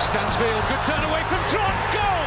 Stansfield, 0.00 0.62
good 0.68 0.84
turn 0.84 1.02
away 1.04 1.22
from 1.24 1.38
Trot. 1.50 1.74
Goal. 1.92 2.17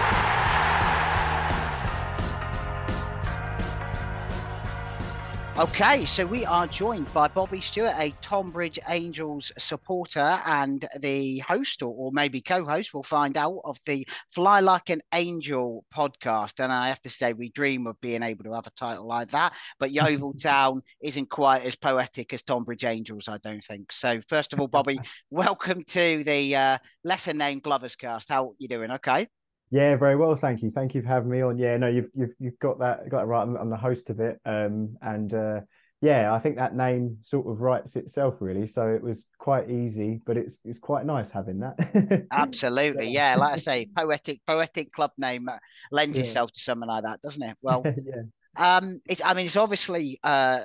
Okay, 5.57 6.05
so 6.05 6.25
we 6.25 6.45
are 6.45 6.65
joined 6.65 7.11
by 7.13 7.27
Bobby 7.27 7.59
Stewart, 7.59 7.91
a 7.97 8.13
Tonbridge 8.21 8.79
Angels 8.87 9.51
supporter 9.57 10.39
and 10.45 10.87
the 11.01 11.39
host, 11.39 11.83
or, 11.83 11.93
or 11.93 12.11
maybe 12.13 12.39
co 12.39 12.63
host, 12.63 12.93
we'll 12.93 13.03
find 13.03 13.35
out, 13.35 13.59
of 13.65 13.77
the 13.85 14.07
Fly 14.33 14.61
Like 14.61 14.89
an 14.89 15.01
Angel 15.13 15.83
podcast. 15.93 16.63
And 16.63 16.71
I 16.71 16.87
have 16.87 17.01
to 17.01 17.09
say, 17.09 17.33
we 17.33 17.49
dream 17.49 17.85
of 17.85 17.99
being 17.99 18.23
able 18.23 18.45
to 18.45 18.53
have 18.53 18.65
a 18.65 18.71
title 18.71 19.05
like 19.05 19.31
that. 19.31 19.53
But 19.77 19.91
Yeovil 19.91 20.35
Town 20.35 20.83
isn't 21.01 21.29
quite 21.29 21.63
as 21.63 21.75
poetic 21.75 22.31
as 22.31 22.43
Tonbridge 22.43 22.85
Angels, 22.85 23.27
I 23.27 23.37
don't 23.39 23.63
think. 23.63 23.91
So, 23.91 24.21
first 24.29 24.53
of 24.53 24.61
all, 24.61 24.67
Bobby, 24.67 24.99
welcome 25.31 25.83
to 25.83 26.23
the 26.23 26.55
uh, 26.55 26.77
lesser 27.03 27.33
named 27.33 27.63
Gloverscast. 27.63 28.29
How 28.29 28.53
you 28.57 28.69
doing? 28.69 28.91
Okay. 28.91 29.27
Yeah, 29.71 29.95
very 29.95 30.17
well, 30.17 30.35
thank 30.35 30.61
you. 30.61 30.71
Thank 30.71 30.93
you 30.95 31.01
for 31.01 31.07
having 31.07 31.29
me 31.29 31.41
on. 31.41 31.57
Yeah, 31.57 31.77
no, 31.77 31.87
you've 31.87 32.09
you've 32.13 32.33
you've 32.39 32.59
got 32.59 32.79
that 32.79 33.07
got 33.09 33.21
it 33.23 33.25
right. 33.25 33.41
I'm, 33.41 33.55
I'm 33.55 33.69
the 33.69 33.77
host 33.77 34.09
of 34.09 34.19
it, 34.19 34.39
um, 34.45 34.97
and 35.01 35.33
uh, 35.33 35.61
yeah, 36.01 36.33
I 36.33 36.39
think 36.39 36.57
that 36.57 36.75
name 36.75 37.19
sort 37.23 37.47
of 37.47 37.61
writes 37.61 37.95
itself 37.95 38.35
really. 38.41 38.67
So 38.67 38.87
it 38.89 39.01
was 39.01 39.25
quite 39.37 39.69
easy, 39.69 40.21
but 40.25 40.35
it's 40.37 40.59
it's 40.65 40.79
quite 40.79 41.05
nice 41.05 41.31
having 41.31 41.59
that. 41.59 42.27
Absolutely, 42.33 43.07
yeah. 43.09 43.35
Like 43.35 43.53
I 43.53 43.57
say, 43.57 43.89
poetic 43.95 44.41
poetic 44.47 44.91
club 44.93 45.11
name 45.17 45.49
uh, 45.49 45.57
lends 45.91 46.17
Yeah. 46.17 46.17
itself 46.17 46.51
to 46.53 46.59
something 46.61 46.87
like 46.87 47.03
that, 47.03 47.21
doesn't 47.21 47.43
it? 47.43 47.57
Well, 47.61 47.89
yeah. 48.05 48.23
um, 48.57 49.01
it's 49.09 49.21
I 49.25 49.33
mean, 49.33 49.47
it's 49.47 49.57
obviously 49.57 50.19
uh 50.23 50.61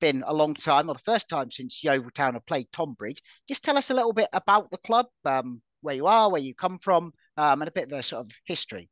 been 0.00 0.24
a 0.26 0.34
long 0.34 0.54
time, 0.54 0.90
or 0.90 0.94
the 0.94 1.00
first 1.00 1.28
time 1.28 1.50
since 1.50 1.84
Yeovil 1.84 2.10
Town 2.12 2.34
have 2.34 2.46
played 2.46 2.68
Tonbridge. 2.72 3.22
Just 3.48 3.64
tell 3.64 3.78
us 3.78 3.90
a 3.90 3.94
little 3.94 4.12
bit 4.14 4.28
about 4.32 4.70
the 4.70 4.78
club, 4.78 5.06
um, 5.24 5.62
where 5.82 5.94
you 5.96 6.06
are, 6.06 6.30
where 6.30 6.42
you 6.42 6.54
come 6.54 6.78
from, 6.78 7.12
um, 7.36 7.62
and 7.62 7.68
a 7.68 7.72
bit 7.72 7.84
of 7.84 7.90
the 7.90 8.02
sort 8.02 8.26
of 8.26 8.32
history. 8.44 8.88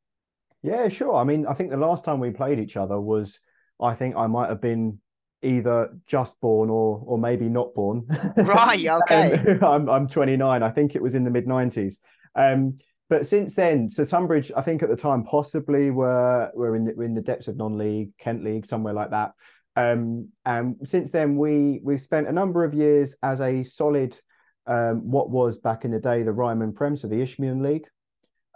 Yeah, 0.62 0.88
sure. 0.88 1.16
I 1.16 1.24
mean, 1.24 1.46
I 1.46 1.54
think 1.54 1.70
the 1.70 1.76
last 1.76 2.04
time 2.04 2.20
we 2.20 2.30
played 2.30 2.60
each 2.60 2.76
other 2.76 3.00
was, 3.00 3.40
I 3.80 3.94
think 3.94 4.16
I 4.16 4.26
might 4.26 4.48
have 4.48 4.60
been 4.60 5.00
either 5.42 5.88
just 6.06 6.40
born 6.40 6.70
or 6.70 7.02
or 7.04 7.18
maybe 7.18 7.48
not 7.48 7.74
born. 7.74 8.06
Right, 8.36 8.86
okay. 8.86 9.58
Um, 9.60 9.64
I'm 9.64 9.90
I'm 9.90 10.08
29. 10.08 10.62
I 10.62 10.70
think 10.70 10.94
it 10.94 11.02
was 11.02 11.14
in 11.14 11.24
the 11.24 11.30
mid 11.30 11.46
90s. 11.46 11.94
Um, 12.34 12.78
but 13.10 13.26
since 13.26 13.54
then, 13.54 13.90
so 13.90 14.04
Tonbridge, 14.04 14.52
I 14.56 14.62
think 14.62 14.82
at 14.82 14.88
the 14.88 14.96
time 14.96 15.24
possibly 15.24 15.90
were 15.90 16.50
were 16.54 16.76
in 16.76 16.84
the, 16.84 17.00
in 17.00 17.14
the 17.14 17.20
depths 17.20 17.48
of 17.48 17.56
non-league, 17.56 18.16
Kent 18.18 18.44
League, 18.44 18.66
somewhere 18.66 18.94
like 18.94 19.10
that. 19.10 19.32
Um, 19.74 20.28
and 20.44 20.76
since 20.84 21.10
then, 21.10 21.36
we 21.36 21.80
we've 21.82 22.00
spent 22.00 22.28
a 22.28 22.32
number 22.32 22.64
of 22.64 22.72
years 22.72 23.14
as 23.22 23.40
a 23.40 23.64
solid, 23.64 24.18
um, 24.66 25.10
what 25.10 25.28
was 25.28 25.58
back 25.58 25.84
in 25.84 25.90
the 25.90 25.98
day 25.98 26.22
the 26.22 26.32
Ryman 26.32 26.72
Prem, 26.72 26.96
so 26.96 27.08
the 27.08 27.20
Isthmian 27.20 27.62
League. 27.62 27.86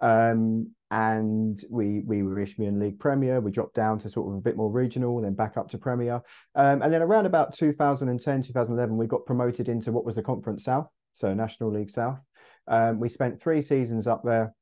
Um, 0.00 0.72
and 0.90 1.62
we 1.68 2.00
we 2.06 2.22
were 2.22 2.38
Isthmian 2.40 2.78
League 2.78 2.98
Premier. 2.98 3.40
We 3.40 3.50
dropped 3.50 3.74
down 3.74 3.98
to 4.00 4.08
sort 4.08 4.28
of 4.28 4.38
a 4.38 4.40
bit 4.40 4.56
more 4.56 4.70
regional, 4.70 5.20
then 5.20 5.34
back 5.34 5.56
up 5.56 5.68
to 5.70 5.78
Premier. 5.78 6.22
Um, 6.54 6.82
and 6.82 6.92
then 6.92 7.02
around 7.02 7.26
about 7.26 7.54
2010, 7.54 8.42
2011, 8.42 8.96
we 8.96 9.06
got 9.06 9.26
promoted 9.26 9.68
into 9.68 9.90
what 9.90 10.04
was 10.04 10.14
the 10.14 10.22
Conference 10.22 10.64
South, 10.64 10.88
so 11.12 11.34
National 11.34 11.72
League 11.72 11.90
South. 11.90 12.20
Um, 12.68 13.00
we 13.00 13.08
spent 13.08 13.40
three 13.40 13.62
seasons 13.62 14.06
up 14.06 14.22
there. 14.24 14.54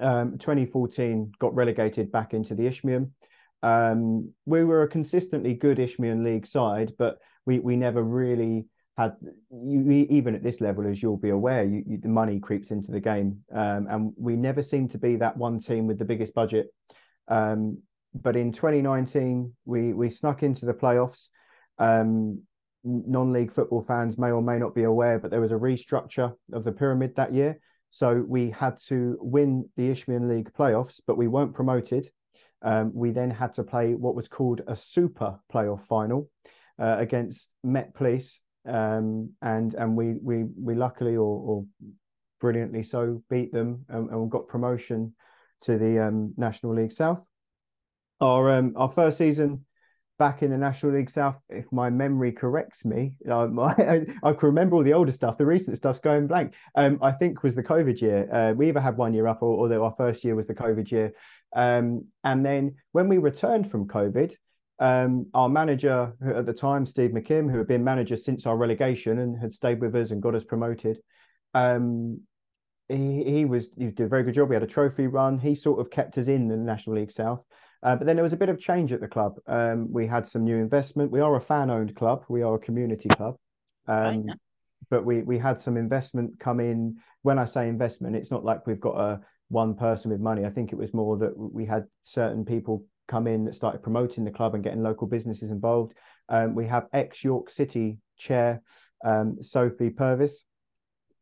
Um, 0.00 0.38
2014 0.38 1.32
got 1.38 1.54
relegated 1.54 2.10
back 2.10 2.34
into 2.34 2.54
the 2.54 2.66
Isthmian. 2.66 3.12
Um, 3.62 4.32
we 4.46 4.64
were 4.64 4.82
a 4.82 4.88
consistently 4.88 5.54
good 5.54 5.78
Isthmian 5.78 6.24
League 6.24 6.46
side, 6.46 6.92
but 6.98 7.18
we 7.46 7.58
we 7.60 7.76
never 7.76 8.02
really 8.02 8.66
had 8.98 9.14
you 9.50 10.06
even 10.10 10.34
at 10.34 10.42
this 10.42 10.60
level, 10.60 10.84
as 10.84 11.00
you'll 11.00 11.16
be 11.16 11.30
aware, 11.30 11.62
you, 11.62 11.84
you, 11.86 11.98
the 11.98 12.08
money 12.08 12.40
creeps 12.40 12.72
into 12.72 12.90
the 12.90 12.98
game, 12.98 13.38
um, 13.52 13.86
and 13.88 14.12
we 14.16 14.34
never 14.34 14.60
seem 14.60 14.88
to 14.88 14.98
be 14.98 15.14
that 15.16 15.36
one 15.36 15.60
team 15.60 15.86
with 15.86 16.00
the 16.00 16.04
biggest 16.04 16.34
budget. 16.34 16.66
Um, 17.28 17.78
but 18.12 18.34
in 18.34 18.50
2019, 18.50 19.52
we 19.64 19.92
we 19.92 20.10
snuck 20.10 20.42
into 20.42 20.66
the 20.66 20.74
playoffs. 20.74 21.28
Um, 21.78 22.42
non-league 22.82 23.52
football 23.52 23.82
fans 23.82 24.18
may 24.18 24.32
or 24.32 24.42
may 24.42 24.58
not 24.58 24.74
be 24.74 24.82
aware, 24.82 25.20
but 25.20 25.30
there 25.30 25.40
was 25.40 25.52
a 25.52 25.54
restructure 25.54 26.34
of 26.52 26.64
the 26.64 26.72
pyramid 26.72 27.14
that 27.14 27.32
year, 27.32 27.60
so 27.90 28.24
we 28.26 28.50
had 28.50 28.80
to 28.88 29.16
win 29.20 29.68
the 29.76 29.90
Isthmian 29.90 30.28
League 30.28 30.52
playoffs, 30.52 31.00
but 31.06 31.16
we 31.16 31.28
weren't 31.28 31.54
promoted. 31.54 32.10
Um, 32.62 32.90
we 32.92 33.12
then 33.12 33.30
had 33.30 33.54
to 33.54 33.62
play 33.62 33.94
what 33.94 34.16
was 34.16 34.26
called 34.26 34.62
a 34.66 34.74
super 34.74 35.38
playoff 35.52 35.86
final 35.86 36.28
uh, 36.80 36.96
against 36.98 37.48
Met 37.62 37.94
Police, 37.94 38.40
um, 38.68 39.30
and 39.42 39.74
and 39.74 39.96
we 39.96 40.14
we 40.22 40.44
we 40.56 40.74
luckily 40.74 41.16
or, 41.16 41.40
or 41.40 41.64
brilliantly 42.40 42.82
so 42.82 43.22
beat 43.28 43.52
them 43.52 43.84
and, 43.88 44.10
and 44.10 44.30
got 44.30 44.48
promotion 44.48 45.14
to 45.62 45.76
the 45.76 46.06
um, 46.06 46.34
National 46.36 46.74
League 46.74 46.92
South. 46.92 47.20
Our 48.20 48.50
um, 48.52 48.74
our 48.76 48.90
first 48.90 49.18
season 49.18 49.64
back 50.18 50.42
in 50.42 50.50
the 50.50 50.58
National 50.58 50.92
League 50.92 51.10
South, 51.10 51.36
if 51.48 51.64
my 51.70 51.90
memory 51.90 52.32
corrects 52.32 52.84
me, 52.84 53.14
um, 53.30 53.58
I, 53.60 54.04
I 54.22 54.32
can 54.32 54.48
remember 54.48 54.76
all 54.76 54.82
the 54.82 54.92
older 54.92 55.12
stuff. 55.12 55.38
The 55.38 55.46
recent 55.46 55.76
stuff's 55.76 56.00
going 56.00 56.26
blank. 56.26 56.54
Um, 56.74 56.98
I 57.00 57.12
think 57.12 57.42
was 57.42 57.54
the 57.54 57.62
COVID 57.62 58.00
year. 58.00 58.28
Uh, 58.32 58.52
we 58.52 58.68
either 58.68 58.80
had 58.80 58.96
one 58.96 59.14
year 59.14 59.28
up, 59.28 59.42
or, 59.42 59.68
or 59.68 59.84
our 59.84 59.94
first 59.96 60.24
year 60.24 60.34
was 60.34 60.46
the 60.46 60.54
COVID 60.54 60.90
year. 60.90 61.12
Um, 61.54 62.06
and 62.24 62.44
then 62.44 62.74
when 62.92 63.08
we 63.08 63.18
returned 63.18 63.70
from 63.70 63.86
COVID, 63.86 64.34
um, 64.78 65.26
our 65.34 65.48
manager 65.48 66.12
at 66.34 66.46
the 66.46 66.52
time, 66.52 66.86
Steve 66.86 67.10
McKimm, 67.10 67.50
who 67.50 67.58
had 67.58 67.66
been 67.66 67.82
manager 67.82 68.16
since 68.16 68.46
our 68.46 68.56
relegation 68.56 69.18
and 69.18 69.38
had 69.38 69.52
stayed 69.52 69.80
with 69.80 69.94
us 69.96 70.10
and 70.10 70.22
got 70.22 70.34
us 70.34 70.44
promoted, 70.44 70.98
um, 71.54 72.20
he, 72.88 73.24
he 73.24 73.44
was 73.44 73.68
he 73.76 73.86
did 73.86 74.00
a 74.00 74.08
very 74.08 74.22
good 74.22 74.34
job. 74.34 74.48
We 74.48 74.54
had 74.54 74.62
a 74.62 74.68
trophy 74.68 75.06
run. 75.06 75.38
He 75.38 75.54
sort 75.54 75.80
of 75.80 75.90
kept 75.90 76.16
us 76.16 76.28
in 76.28 76.48
the 76.48 76.56
National 76.56 76.96
League 76.96 77.10
South. 77.10 77.44
Uh, 77.82 77.96
but 77.96 78.06
then 78.06 78.16
there 78.16 78.24
was 78.24 78.32
a 78.32 78.38
bit 78.38 78.48
of 78.48 78.58
change 78.58 78.92
at 78.92 79.00
the 79.00 79.08
club. 79.08 79.36
Um, 79.46 79.92
we 79.92 80.06
had 80.06 80.26
some 80.26 80.44
new 80.44 80.56
investment. 80.56 81.12
We 81.12 81.20
are 81.20 81.36
a 81.36 81.40
fan-owned 81.40 81.94
club. 81.94 82.24
We 82.28 82.42
are 82.42 82.56
a 82.56 82.58
community 82.58 83.08
club. 83.08 83.36
Um, 83.86 84.26
Right. 84.26 84.36
But 84.90 85.04
we 85.04 85.22
we 85.22 85.38
had 85.38 85.60
some 85.60 85.76
investment 85.76 86.40
come 86.40 86.60
in. 86.60 86.98
When 87.22 87.38
I 87.38 87.44
say 87.44 87.68
investment, 87.68 88.16
it's 88.16 88.30
not 88.30 88.44
like 88.44 88.66
we've 88.66 88.80
got 88.80 88.96
a 88.96 89.20
one 89.48 89.74
person 89.74 90.10
with 90.10 90.20
money. 90.20 90.44
I 90.44 90.50
think 90.50 90.72
it 90.72 90.78
was 90.78 90.94
more 90.94 91.18
that 91.18 91.36
we 91.36 91.66
had 91.66 91.84
certain 92.04 92.44
people 92.44 92.84
come 93.08 93.26
in 93.26 93.44
that 93.46 93.54
started 93.54 93.82
promoting 93.82 94.24
the 94.24 94.30
club 94.30 94.54
and 94.54 94.62
getting 94.62 94.82
local 94.82 95.06
businesses 95.06 95.50
involved. 95.50 95.94
Um, 96.28 96.54
we 96.54 96.66
have 96.66 96.86
ex 96.92 97.24
York 97.24 97.50
City 97.50 97.98
chair 98.16 98.62
um, 99.04 99.42
Sophie 99.42 99.90
Purvis, 99.90 100.44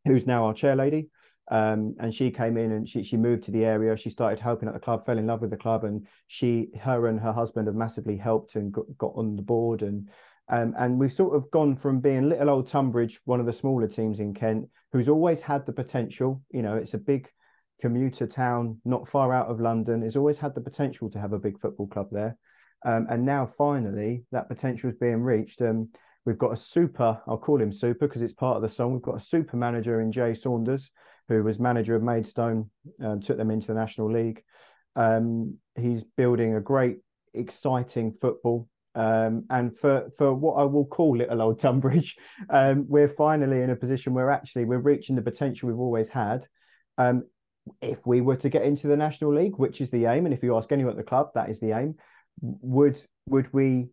who's 0.05 0.27
now 0.27 0.45
our 0.45 0.53
chair 0.53 0.75
lady. 0.75 1.09
Um, 1.49 1.95
and 1.99 2.13
she 2.13 2.29
came 2.29 2.57
in 2.57 2.73
and 2.73 2.87
she 2.87 3.03
she 3.03 3.15
moved 3.15 3.43
to 3.43 3.51
the 3.51 3.63
area. 3.63 3.95
She 3.95 4.09
started 4.09 4.39
helping 4.39 4.67
at 4.67 4.73
the 4.73 4.81
club, 4.81 5.05
fell 5.05 5.17
in 5.17 5.27
love 5.27 5.41
with 5.41 5.49
the 5.49 5.57
club, 5.57 5.85
and 5.85 6.05
she, 6.27 6.69
her, 6.81 7.07
and 7.07 7.19
her 7.19 7.31
husband 7.31 7.67
have 7.67 7.75
massively 7.75 8.17
helped 8.17 8.55
and 8.55 8.71
got, 8.71 8.85
got 8.97 9.13
on 9.15 9.37
the 9.37 9.41
board. 9.41 9.81
And 9.81 10.09
um, 10.49 10.73
and 10.77 10.99
we've 10.99 11.13
sort 11.13 11.35
of 11.35 11.49
gone 11.51 11.77
from 11.77 11.99
being 12.01 12.27
little 12.27 12.49
old 12.49 12.67
Tonbridge, 12.67 13.21
one 13.25 13.39
of 13.39 13.45
the 13.45 13.53
smaller 13.53 13.87
teams 13.87 14.19
in 14.19 14.33
Kent, 14.33 14.67
who's 14.91 15.07
always 15.07 15.39
had 15.39 15.65
the 15.65 15.71
potential. 15.71 16.41
You 16.51 16.63
know, 16.63 16.75
it's 16.75 16.93
a 16.93 16.97
big 16.97 17.29
commuter 17.81 18.27
town, 18.27 18.79
not 18.85 19.07
far 19.07 19.33
out 19.33 19.47
of 19.47 19.59
London. 19.59 20.03
It's 20.03 20.15
always 20.15 20.37
had 20.37 20.55
the 20.55 20.61
potential 20.61 21.09
to 21.11 21.19
have 21.19 21.33
a 21.33 21.39
big 21.39 21.59
football 21.59 21.87
club 21.87 22.07
there. 22.11 22.37
Um, 22.85 23.07
and 23.09 23.25
now 23.25 23.49
finally, 23.57 24.23
that 24.31 24.47
potential 24.47 24.89
is 24.89 24.95
being 24.95 25.21
reached. 25.21 25.61
Um, 25.61 25.89
we've 26.25 26.37
got 26.37 26.53
a 26.53 26.57
super, 26.57 27.19
I'll 27.27 27.37
call 27.37 27.61
him 27.61 27.71
super 27.71 28.07
because 28.07 28.21
it's 28.21 28.33
part 28.33 28.55
of 28.55 28.61
the 28.61 28.69
song. 28.69 28.93
We've 28.93 29.01
got 29.01 29.21
a 29.21 29.25
super 29.25 29.57
manager 29.57 30.01
in 30.01 30.11
Jay 30.11 30.33
Saunders, 30.33 30.89
who 31.27 31.43
was 31.43 31.59
manager 31.59 31.95
of 31.95 32.03
Maidstone, 32.03 32.69
um, 33.03 33.21
took 33.21 33.37
them 33.37 33.51
into 33.51 33.67
the 33.67 33.73
National 33.73 34.11
League. 34.11 34.43
Um, 34.95 35.57
he's 35.75 36.03
building 36.03 36.55
a 36.55 36.61
great, 36.61 36.97
exciting 37.33 38.13
football. 38.19 38.67
Um, 38.95 39.45
and 39.51 39.77
for 39.77 40.09
for 40.17 40.33
what 40.33 40.55
I 40.55 40.63
will 40.63 40.85
call 40.85 41.17
little 41.17 41.41
old 41.41 41.59
Tonbridge, 41.59 42.17
um, 42.49 42.85
we're 42.87 43.07
finally 43.07 43.61
in 43.61 43.69
a 43.69 43.75
position 43.75 44.13
where 44.13 44.31
actually 44.31 44.65
we're 44.65 44.79
reaching 44.79 45.15
the 45.15 45.21
potential 45.21 45.69
we've 45.69 45.79
always 45.79 46.09
had. 46.09 46.47
Um, 46.97 47.25
if 47.81 48.05
we 48.05 48.21
were 48.21 48.35
to 48.37 48.49
get 48.49 48.63
into 48.63 48.87
the 48.87 48.97
National 48.97 49.33
League, 49.33 49.57
which 49.57 49.81
is 49.81 49.89
the 49.91 50.05
aim, 50.05 50.25
and 50.25 50.33
if 50.33 50.43
you 50.43 50.55
ask 50.57 50.71
anyone 50.71 50.91
at 50.91 50.97
the 50.97 51.03
club, 51.03 51.29
that 51.35 51.49
is 51.49 51.59
the 51.59 51.71
aim, 51.71 51.95
would 52.41 53.01
would 53.27 53.51
we 53.53 53.89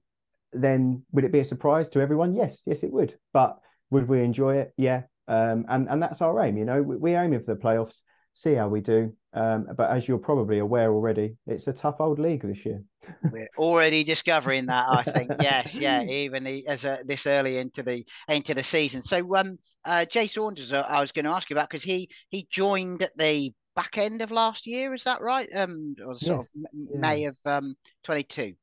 then 0.53 1.03
would 1.12 1.25
it 1.25 1.32
be 1.32 1.41
a 1.41 1.44
surprise 1.44 1.88
to 1.91 2.00
everyone? 2.00 2.35
Yes, 2.35 2.62
yes, 2.67 2.82
it 2.82 2.93
would. 2.93 3.15
But 3.32 3.59
would 3.91 4.09
we 4.09 4.23
enjoy 4.23 4.56
it? 4.59 4.73
Yeah. 4.76 5.03
Um, 5.26 5.65
and 5.69 5.88
and 5.88 6.03
that's 6.03 6.23
our 6.23 6.44
aim. 6.44 6.56
You 6.56 6.65
know, 6.65 6.82
we, 6.82 6.97
we're 6.97 7.23
aiming 7.23 7.41
for 7.41 7.55
the 7.55 7.61
playoffs. 7.61 8.00
see 8.35 8.55
how 8.55 8.69
we 8.69 8.81
do. 8.81 9.15
Um, 9.32 9.67
but 9.76 9.91
as 9.91 10.06
you're 10.06 10.19
probably 10.19 10.61
aware 10.61 10.93
already, 10.93 11.37
it's 11.47 11.67
a 11.67 11.73
tough 11.73 11.97
old 11.99 12.21
league 12.21 12.43
this 12.43 12.65
year. 12.65 12.82
We're 13.32 13.49
already 13.59 14.05
discovering 14.05 14.67
that, 14.67 14.87
I 14.88 15.03
think. 15.03 15.32
yes, 15.41 15.75
yeah, 15.75 16.03
even 16.09 16.47
as 16.69 16.85
a, 16.85 17.00
this 17.05 17.26
early 17.26 17.59
into 17.59 17.82
the 17.82 18.06
into 18.29 18.55
the 18.55 18.62
season. 18.62 19.03
So, 19.03 19.35
um, 19.35 19.59
uh, 19.85 20.05
Jay 20.05 20.29
Saunders, 20.29 20.73
uh, 20.73 20.85
I 20.88 21.00
was 21.00 21.11
going 21.11 21.25
to 21.25 21.32
ask 21.32 21.50
you 21.50 21.55
about 21.55 21.69
because 21.69 21.82
he 21.82 22.09
he 22.29 22.47
joined 22.49 23.09
the 23.17 23.53
back 23.75 23.99
end 23.99 24.23
of 24.23 24.31
last 24.31 24.67
year. 24.67 24.94
Is 24.94 25.05
that 25.05 25.21
right? 25.21 25.49
Um, 25.55 25.94
or 26.05 26.17
sort 26.17 26.47
yes, 26.55 26.65
of 26.65 26.71
yeah. 26.93 26.99
May 27.00 27.25
of 27.25 27.38
um 27.44 27.75
22. 28.05 28.55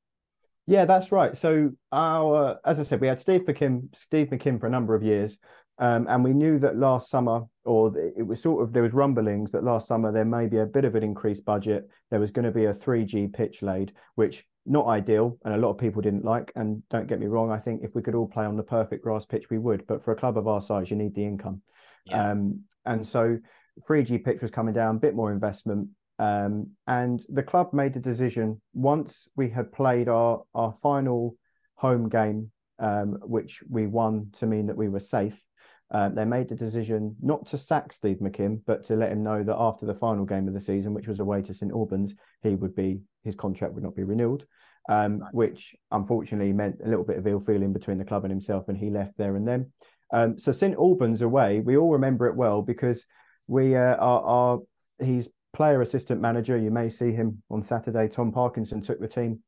Yeah, 0.68 0.86
that's 0.86 1.12
right. 1.12 1.36
So 1.36 1.72
our, 1.92 2.60
as 2.66 2.80
I 2.80 2.84
said, 2.84 3.02
we 3.02 3.08
had 3.08 3.20
Steve 3.20 3.42
McKimm, 3.42 3.94
Steve 3.96 4.28
McKimm 4.28 4.60
for 4.60 4.68
a 4.68 4.70
number 4.70 4.96
of 4.96 5.04
years, 5.04 5.38
um, 5.80 6.06
and 6.08 6.24
we 6.24 6.34
knew 6.34 6.60
that 6.60 6.78
last 6.78 7.10
summer, 7.10 7.44
or 7.66 7.92
it 7.98 8.26
was 8.26 8.42
sort 8.42 8.64
of 8.64 8.72
there 8.72 8.84
was 8.84 8.94
rumblings 8.94 9.52
that 9.52 9.64
last 9.64 9.88
summer 9.88 10.12
there 10.12 10.26
may 10.26 10.46
be 10.46 10.60
a 10.60 10.66
bit 10.66 10.86
of 10.86 10.96
an 10.96 11.04
increased 11.04 11.44
budget. 11.44 11.90
There 12.12 12.20
was 12.20 12.32
going 12.32 12.46
to 12.46 12.52
be 12.52 12.66
a 12.66 12.74
3G 12.74 13.34
pitch 13.34 13.64
laid, 13.64 13.92
which 14.16 14.46
not 14.66 14.86
ideal, 14.86 15.40
and 15.44 15.56
a 15.56 15.58
lot 15.58 15.72
of 15.72 15.80
people 15.80 16.02
didn't 16.02 16.24
like. 16.24 16.52
And 16.56 16.84
don't 16.90 17.08
get 17.08 17.20
me 17.20 17.26
wrong, 17.26 17.52
I 17.52 17.58
think 17.58 17.82
if 17.84 17.96
we 17.96 18.04
could 18.04 18.14
all 18.14 18.28
play 18.28 18.46
on 18.46 18.58
the 18.58 18.64
perfect 18.64 19.04
grass 19.04 19.26
pitch, 19.26 19.50
we 19.50 19.58
would. 19.58 19.88
But 19.88 20.04
for 20.04 20.12
a 20.12 20.16
club 20.16 20.38
of 20.38 20.48
our 20.48 20.62
size, 20.62 20.92
you 20.92 20.98
need 20.98 21.16
the 21.16 21.26
income. 21.26 21.64
Yeah. 22.06 22.32
Um, 22.32 22.62
and 22.86 23.06
so 23.06 23.40
3G 23.88 24.24
pitch 24.24 24.42
was 24.42 24.52
coming 24.52 24.74
down, 24.74 24.98
a 24.98 25.00
bit 25.00 25.16
more 25.16 25.32
investment. 25.32 25.90
Um, 26.20 26.72
and 26.88 27.24
the 27.30 27.44
club 27.44 27.74
made 27.74 27.96
a 27.96 28.00
decision 28.00 28.62
once 28.74 29.28
we 29.36 29.50
had 29.50 29.72
played 29.72 30.08
our, 30.08 30.44
our 30.54 30.76
final 30.84 31.36
home 31.76 32.10
game, 32.10 32.52
um, 32.80 33.18
which 33.24 33.64
we 33.70 33.88
won 33.88 34.30
to 34.40 34.46
mean 34.46 34.68
that 34.68 34.78
we 34.78 34.90
were 34.90 35.00
safe. 35.00 35.42
Uh, 35.90 36.10
they 36.10 36.24
made 36.24 36.48
the 36.48 36.56
decision 36.56 37.16
not 37.22 37.46
to 37.48 37.58
sack 37.58 37.92
Steve 37.92 38.20
McKimm, 38.22 38.62
but 38.66 38.84
to 38.86 38.96
let 38.96 39.12
him 39.12 39.24
know 39.24 39.44
that 39.44 39.58
after 39.58 39.86
the 39.86 39.96
final 39.96 40.24
game 40.24 40.48
of 40.48 40.54
the 40.54 40.62
season, 40.62 40.94
which 40.94 41.08
was 41.08 41.20
away 41.20 41.42
to 41.42 41.54
St 41.54 41.72
Albans, 41.72 42.16
he 42.44 42.56
would 42.56 42.76
be 42.76 43.02
his 43.24 43.36
contract 43.36 43.74
would 43.74 43.84
not 43.84 43.96
be 43.96 44.04
renewed, 44.04 44.46
um, 44.90 45.20
right. 45.20 45.34
which 45.34 45.76
unfortunately 45.92 46.54
meant 46.54 46.78
a 46.86 46.88
little 46.88 47.04
bit 47.04 47.18
of 47.18 47.28
ill 47.28 47.42
feeling 47.42 47.74
between 47.74 47.98
the 47.98 48.06
club 48.06 48.24
and 48.24 48.32
himself, 48.32 48.70
and 48.70 48.78
he 48.78 48.90
left 48.90 49.18
there 49.18 49.36
and 49.36 49.46
then. 49.46 49.72
Um, 50.14 50.40
so 50.40 50.52
St 50.52 50.76
Albans 50.76 51.22
away, 51.22 51.60
we 51.60 51.78
all 51.78 51.92
remember 51.92 52.28
it 52.28 52.36
well 52.36 52.62
because 52.62 53.06
we 53.48 53.76
uh, 53.76 53.96
are, 53.96 54.22
are 54.22 54.60
he's 55.04 55.30
player 55.54 55.82
assistant 55.82 56.22
manager. 56.22 56.58
You 56.58 56.72
may 56.72 56.90
see 56.90 57.12
him 57.12 57.42
on 57.50 57.64
Saturday. 57.64 58.08
Tom 58.08 58.32
Parkinson 58.32 58.82
took 58.82 59.00
the 59.00 59.08
team. 59.08 59.40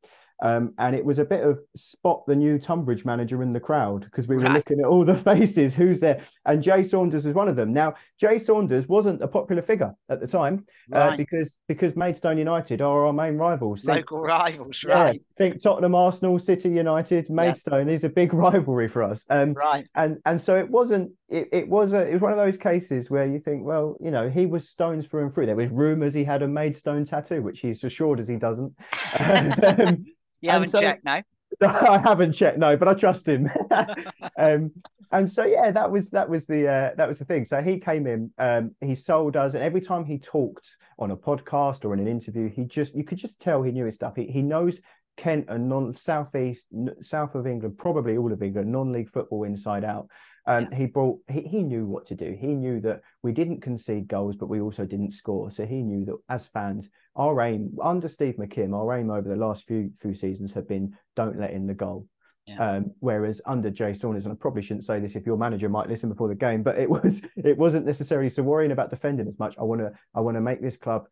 Um, 0.41 0.73
and 0.77 0.95
it 0.95 1.05
was 1.05 1.19
a 1.19 1.25
bit 1.25 1.43
of 1.43 1.59
spot 1.75 2.25
the 2.27 2.35
new 2.35 2.59
Tonbridge 2.59 3.05
manager 3.05 3.41
in 3.43 3.53
the 3.53 3.59
crowd 3.59 4.01
because 4.01 4.27
we 4.27 4.35
were 4.35 4.43
right. 4.43 4.53
looking 4.53 4.79
at 4.79 4.85
all 4.85 5.05
the 5.05 5.15
faces, 5.31 5.73
who's 5.73 5.99
there, 5.99 6.21
and 6.45 6.61
Jay 6.61 6.83
Saunders 6.83 7.25
was 7.25 7.33
one 7.33 7.47
of 7.47 7.55
them. 7.55 7.71
Now, 7.71 7.93
Jay 8.19 8.37
Saunders 8.37 8.87
wasn't 8.87 9.21
a 9.23 9.27
popular 9.27 9.61
figure 9.61 9.93
at 10.09 10.19
the 10.19 10.27
time 10.27 10.65
uh, 10.93 10.97
right. 10.97 11.13
uh, 11.13 11.17
because 11.17 11.59
because 11.67 11.95
Maidstone 11.95 12.37
United 12.37 12.81
are 12.81 13.05
our 13.05 13.13
main 13.13 13.37
rivals. 13.37 13.85
Local 13.85 14.17
think, 14.17 14.27
rivals, 14.27 14.83
right? 14.83 15.15
Yeah, 15.15 15.19
think 15.37 15.61
Tottenham, 15.61 15.95
Arsenal, 15.95 16.37
City 16.39 16.69
United, 16.69 17.29
Maidstone. 17.29 17.87
Yeah. 17.87 17.93
These 17.93 18.03
are 18.03 18.09
big 18.09 18.33
rivalry 18.33 18.89
for 18.89 19.03
us. 19.03 19.23
Um, 19.29 19.53
right. 19.53 19.87
And 19.95 20.17
and 20.25 20.41
so 20.41 20.57
it 20.57 20.69
wasn't. 20.69 21.11
It, 21.29 21.49
it 21.51 21.69
was 21.69 21.93
a 21.93 22.01
it 22.01 22.13
was 22.13 22.21
one 22.21 22.31
of 22.31 22.37
those 22.37 22.57
cases 22.57 23.09
where 23.09 23.25
you 23.25 23.39
think, 23.39 23.63
well, 23.63 23.97
you 24.01 24.11
know, 24.11 24.29
he 24.29 24.45
was 24.45 24.67
stones 24.67 25.05
through 25.05 25.23
and 25.23 25.33
through. 25.33 25.45
There 25.45 25.55
was 25.55 25.69
rumours 25.69 26.13
he 26.13 26.23
had 26.23 26.41
a 26.41 26.47
Maidstone 26.47 27.05
tattoo, 27.05 27.41
which 27.41 27.61
he's 27.61 27.83
assured 27.83 28.19
as 28.19 28.27
he 28.27 28.35
doesn't. 28.35 28.73
um, 29.19 30.05
you 30.43 30.51
haven't 30.51 30.71
so, 30.71 30.81
checked, 30.81 31.05
no? 31.05 31.21
I 31.61 31.99
haven't 32.03 32.33
checked, 32.33 32.57
no, 32.57 32.75
but 32.75 32.87
I 32.87 32.93
trust 32.93 33.27
him. 33.27 33.49
um, 34.37 34.71
and 35.11 35.31
so 35.31 35.45
yeah, 35.45 35.71
that 35.71 35.89
was 35.89 36.09
that 36.09 36.27
was 36.27 36.45
the 36.45 36.67
uh, 36.67 36.89
that 36.97 37.07
was 37.07 37.19
the 37.19 37.25
thing. 37.25 37.45
So 37.45 37.61
he 37.61 37.79
came 37.79 38.07
in, 38.07 38.31
um, 38.39 38.71
he 38.81 38.95
sold 38.95 39.37
us, 39.37 39.53
and 39.53 39.63
every 39.63 39.81
time 39.81 40.05
he 40.05 40.17
talked 40.17 40.75
on 40.99 41.11
a 41.11 41.17
podcast 41.17 41.85
or 41.85 41.93
in 41.93 41.99
an 41.99 42.07
interview, 42.07 42.49
he 42.49 42.65
just 42.65 42.95
you 42.95 43.03
could 43.03 43.17
just 43.17 43.39
tell 43.39 43.61
he 43.61 43.71
knew 43.71 43.85
his 43.85 43.95
stuff. 43.95 44.15
He 44.15 44.25
he 44.25 44.41
knows 44.41 44.81
Kent 45.17 45.45
and 45.49 45.69
non 45.69 45.95
southeast 45.95 46.67
south 47.01 47.35
of 47.35 47.47
England, 47.47 47.77
probably 47.77 48.17
all 48.17 48.31
of 48.31 48.41
England, 48.41 48.71
non-league 48.71 49.11
football 49.11 49.43
inside 49.43 49.83
out. 49.83 50.07
Um, 50.45 50.67
yeah. 50.71 50.77
He 50.77 50.85
brought 50.87 51.19
he, 51.29 51.41
he 51.41 51.63
knew 51.63 51.85
what 51.85 52.05
to 52.07 52.15
do. 52.15 52.35
He 52.39 52.47
knew 52.47 52.81
that 52.81 53.01
we 53.21 53.31
didn't 53.31 53.61
concede 53.61 54.07
goals, 54.07 54.35
but 54.35 54.49
we 54.49 54.59
also 54.59 54.85
didn't 54.85 55.11
score. 55.11 55.51
So 55.51 55.65
he 55.65 55.81
knew 55.81 56.05
that 56.05 56.17
as 56.29 56.47
fans, 56.47 56.89
our 57.15 57.39
aim 57.41 57.77
under 57.81 58.07
Steve 58.07 58.35
McKimm, 58.35 58.75
our 58.75 58.97
aim 58.97 59.09
over 59.09 59.29
the 59.29 59.35
last 59.35 59.65
few 59.65 59.91
few 60.01 60.15
seasons 60.15 60.51
had 60.51 60.67
been 60.67 60.97
don't 61.15 61.39
let 61.39 61.51
in 61.51 61.67
the 61.67 61.73
goal. 61.73 62.07
Yeah. 62.45 62.71
Um, 62.71 62.91
whereas 62.99 63.39
under 63.45 63.69
Jay 63.69 63.93
Saunders, 63.93 64.25
and 64.25 64.33
I 64.33 64.35
probably 64.35 64.63
shouldn't 64.63 64.83
say 64.83 64.99
this 64.99 65.15
if 65.15 65.25
your 65.25 65.37
manager 65.37 65.69
might 65.69 65.87
listen 65.87 66.09
before 66.09 66.27
the 66.27 66.35
game, 66.35 66.61
but 66.61 66.77
it 66.77 66.89
was 66.89 67.21
it 67.37 67.57
wasn't 67.57 67.85
necessarily 67.85 68.29
so 68.29 68.43
worrying 68.43 68.71
about 68.71 68.89
defending 68.89 69.27
as 69.27 69.39
much. 69.39 69.55
I 69.57 69.63
want 69.63 69.79
to 69.79 69.93
I 70.13 70.19
want 70.19 70.35
to 70.35 70.41
make 70.41 70.61
this 70.61 70.75
club 70.75 71.05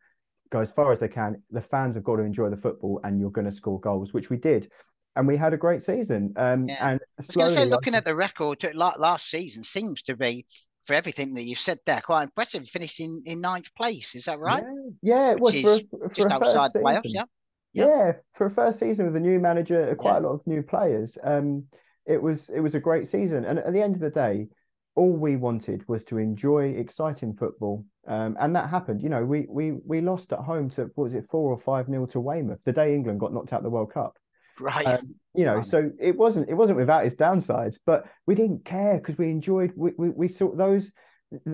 go 0.52 0.60
as 0.60 0.70
far 0.70 0.92
as 0.92 1.00
they 1.00 1.08
can. 1.08 1.42
The 1.50 1.60
fans 1.60 1.94
have 1.96 2.04
got 2.04 2.16
to 2.16 2.22
enjoy 2.22 2.50
the 2.50 2.56
football, 2.56 3.00
and 3.02 3.18
you're 3.18 3.30
going 3.30 3.46
to 3.46 3.52
score 3.52 3.80
goals, 3.80 4.12
which 4.12 4.30
we 4.30 4.36
did 4.36 4.70
and 5.16 5.26
we 5.26 5.36
had 5.36 5.52
a 5.52 5.56
great 5.56 5.82
season. 5.82 6.32
Um, 6.36 6.68
yeah. 6.68 6.92
And 6.92 7.00
I 7.00 7.14
was 7.18 7.26
going 7.28 7.48
to 7.48 7.54
say, 7.54 7.64
looking 7.66 7.94
at 7.94 8.04
the 8.04 8.14
record 8.14 8.64
last 8.74 9.30
season, 9.30 9.62
seems 9.62 10.02
to 10.02 10.16
be 10.16 10.46
for 10.84 10.94
everything 10.94 11.34
that 11.34 11.44
you 11.44 11.54
said 11.54 11.78
there, 11.86 12.00
quite 12.00 12.24
impressive. 12.24 12.68
Finishing 12.68 13.22
in 13.26 13.40
ninth 13.40 13.74
place, 13.74 14.14
is 14.14 14.24
that 14.24 14.38
right? 14.38 14.64
Yeah, 15.02 15.14
yeah 15.14 15.30
it 15.32 15.40
was 15.40 15.54
for, 15.60 15.78
for, 15.78 16.08
for 16.08 16.14
just 16.14 16.30
outside 16.30 16.70
playoffs. 16.74 17.02
Yeah. 17.04 17.24
yeah, 17.72 17.86
yeah, 17.86 18.12
for 18.34 18.46
a 18.46 18.50
first 18.50 18.78
season 18.78 19.06
with 19.06 19.16
a 19.16 19.20
new 19.20 19.38
manager, 19.38 19.94
quite 19.96 20.14
yeah. 20.14 20.20
a 20.20 20.24
lot 20.26 20.34
of 20.34 20.46
new 20.46 20.62
players. 20.62 21.18
Um, 21.22 21.64
it 22.06 22.20
was 22.20 22.50
it 22.50 22.60
was 22.60 22.74
a 22.74 22.80
great 22.80 23.08
season, 23.08 23.44
and 23.44 23.58
at 23.58 23.72
the 23.72 23.82
end 23.82 23.94
of 23.94 24.00
the 24.00 24.10
day, 24.10 24.48
all 24.94 25.12
we 25.12 25.36
wanted 25.36 25.86
was 25.88 26.04
to 26.04 26.18
enjoy 26.18 26.70
exciting 26.70 27.34
football, 27.34 27.84
um, 28.06 28.36
and 28.40 28.54
that 28.56 28.68
happened. 28.68 29.02
You 29.02 29.08
know, 29.08 29.24
we 29.24 29.46
we 29.48 29.72
we 29.72 30.00
lost 30.00 30.32
at 30.32 30.40
home 30.40 30.68
to 30.70 30.82
what 30.94 31.04
was 31.04 31.14
it 31.14 31.26
four 31.30 31.50
or 31.50 31.58
five 31.58 31.88
nil 31.88 32.06
to 32.08 32.20
Weymouth 32.20 32.60
the 32.64 32.72
day 32.72 32.94
England 32.94 33.20
got 33.20 33.32
knocked 33.32 33.52
out 33.52 33.60
of 33.60 33.64
the 33.64 33.70
World 33.70 33.92
Cup. 33.92 34.16
Right. 34.60 34.86
Um, 34.86 35.14
you 35.34 35.46
know, 35.46 35.62
so 35.62 35.90
it 35.98 36.16
wasn't 36.16 36.48
it 36.48 36.54
wasn't 36.54 36.78
without 36.78 37.06
its 37.06 37.16
downsides, 37.16 37.78
but 37.86 38.04
we 38.26 38.34
didn't 38.34 38.64
care 38.64 38.98
because 38.98 39.16
we 39.16 39.30
enjoyed 39.30 39.72
we, 39.76 39.92
we 39.96 40.10
we 40.10 40.28
saw 40.28 40.54
those 40.54 40.92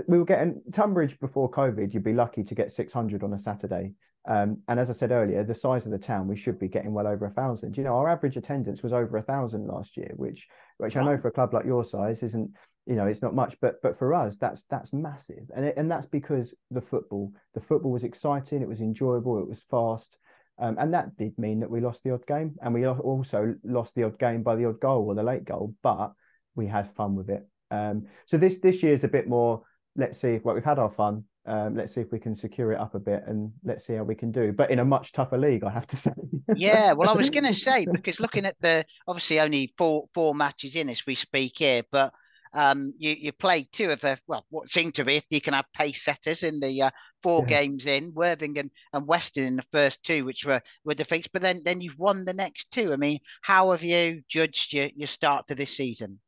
we 0.07 0.19
were 0.19 0.25
getting 0.25 0.61
Tonbridge 0.73 1.19
before 1.21 1.51
COVID, 1.51 1.93
you'd 1.93 2.03
be 2.03 2.13
lucky 2.13 2.43
to 2.45 2.55
get 2.55 2.73
600 2.73 3.23
on 3.23 3.33
a 3.33 3.39
Saturday. 3.39 3.93
Um, 4.29 4.59
and 4.69 4.79
as 4.79 4.91
I 4.91 4.93
said 4.93 5.11
earlier, 5.11 5.43
the 5.45 5.55
size 5.55 5.87
of 5.87 5.93
the 5.93 5.99
town, 5.99 6.29
we 6.29 6.37
should 6.37 6.59
be 6.59 6.69
getting 6.69 6.93
well 6.93 7.07
over 7.07 7.27
a 7.27 7.31
thousand. 7.31 7.77
You 7.77 7.85
know, 7.85 7.97
our 7.97 8.09
average 8.09 8.37
attendance 8.37 8.83
was 8.83 8.93
over 8.93 9.17
a 9.17 9.23
thousand 9.23 9.67
last 9.67 9.97
year, 9.97 10.13
which 10.17 10.47
which 10.77 10.97
I 10.97 11.05
know 11.05 11.17
for 11.17 11.29
a 11.29 11.33
club 11.33 11.55
like 11.55 11.65
your 11.65 11.85
size 11.85 12.23
isn't, 12.23 12.51
you 12.89 12.95
know, 12.95 13.07
it's 13.07 13.21
not 13.21 13.35
much, 13.35 13.55
but 13.61 13.83
but 13.83 13.99
for 13.99 14.15
us, 14.15 14.37
that's 14.41 14.65
that's 14.71 14.95
massive, 14.95 15.45
and 15.55 15.67
it, 15.67 15.75
and 15.77 15.91
that's 15.91 16.07
because 16.07 16.55
the 16.71 16.81
football, 16.81 17.31
the 17.53 17.61
football 17.61 17.93
was 17.93 18.03
exciting, 18.03 18.63
it 18.63 18.69
was 18.69 18.81
enjoyable, 18.81 19.39
it 19.39 19.47
was 19.47 19.63
fast, 19.71 20.17
um, 20.59 20.77
and 20.81 20.95
that 20.95 21.15
did 21.19 21.37
mean 21.37 21.61
that 21.61 21.71
we 21.71 21.83
lost 21.83 22.03
the 22.03 22.15
odd 22.15 22.27
game, 22.27 22.57
and 22.63 22.73
we 22.73 22.87
also 22.87 23.55
lost 23.63 23.95
the 23.95 24.05
odd 24.05 24.19
game 24.19 24.43
by 24.43 24.57
the 24.57 24.65
odd 24.65 24.81
goal 24.81 25.05
or 25.07 25.15
the 25.15 25.23
late 25.23 25.45
goal, 25.45 25.75
but 25.83 26.13
we 26.55 26.67
had 26.67 26.95
fun 26.95 27.15
with 27.15 27.29
it. 27.29 27.47
Um, 27.71 28.07
so 28.25 28.39
this 28.39 28.57
this 28.59 28.83
year 28.83 28.95
is 28.95 29.05
a 29.05 29.09
bit 29.09 29.29
more. 29.29 29.63
Let's 29.95 30.19
see 30.19 30.31
if 30.31 30.45
well, 30.45 30.55
we've 30.55 30.65
had 30.65 30.79
our 30.79 30.91
fun. 30.91 31.25
Um, 31.45 31.77
let's 31.77 31.95
see 31.95 32.01
if 32.01 32.11
we 32.11 32.19
can 32.19 32.35
secure 32.35 32.73
it 32.73 32.81
up 32.81 32.95
a 32.95 32.99
bit, 32.99 33.23
and 33.27 33.53
let's 33.65 33.87
see 33.87 33.97
how 33.97 34.05
we 34.05 34.15
can 34.15 34.33
do. 34.33 34.51
But 34.51 34.71
in 34.71 34.79
a 34.79 34.85
much 34.85 35.13
tougher 35.13 35.37
league, 35.37 35.63
I 35.63 35.71
have 35.71 35.87
to 35.89 35.97
say. 36.07 36.13
yeah, 36.57 36.95
well, 36.95 37.11
I 37.11 37.13
was 37.13 37.29
going 37.29 37.45
to 37.45 37.53
say 37.53 37.87
because 37.93 38.19
looking 38.19 38.47
at 38.47 38.57
the 38.61 38.87
obviously 39.07 39.41
only 39.41 39.75
four 39.77 40.07
four 40.15 40.35
matches 40.35 40.75
in 40.75 40.89
as 40.89 41.05
we 41.07 41.15
speak 41.15 41.59
here, 41.59 41.83
but 41.93 42.15
um, 42.53 42.93
you 42.99 43.15
you 43.19 43.33
played 43.33 43.69
two 43.73 43.91
of 43.91 44.01
the 44.01 44.19
well, 44.27 44.45
what 44.51 44.69
seemed 44.69 44.95
to 44.97 45.05
be 45.05 45.23
you 45.31 45.41
can 45.41 45.55
have 45.55 45.67
pace 45.75 46.05
setters 46.05 46.43
in 46.43 46.61
the 46.61 46.83
uh, 46.83 46.91
four 47.23 47.43
yeah. 47.43 47.61
games 47.61 47.87
in 47.87 48.13
Worthing 48.15 48.59
and, 48.59 48.71
and 48.93 49.07
Weston 49.07 49.45
in 49.45 49.57
the 49.57 49.63
first 49.71 50.03
two, 50.03 50.25
which 50.25 50.45
were 50.45 50.63
were 50.85 50.95
defeats. 50.95 51.29
But 51.29 51.43
then 51.43 51.63
then 51.65 51.81
you've 51.81 51.99
won 51.99 52.25
the 52.25 52.35
next 52.35 52.71
two. 52.71 52.93
I 52.93 52.97
mean, 52.97 53.19
how 53.43 53.71
have 53.71 53.83
you 53.83 54.23
judged 54.29 54.73
your 54.73 54.89
your 54.95 55.09
start 55.09 55.47
to 55.49 55.55
this 55.55 55.77
season? 55.77 56.21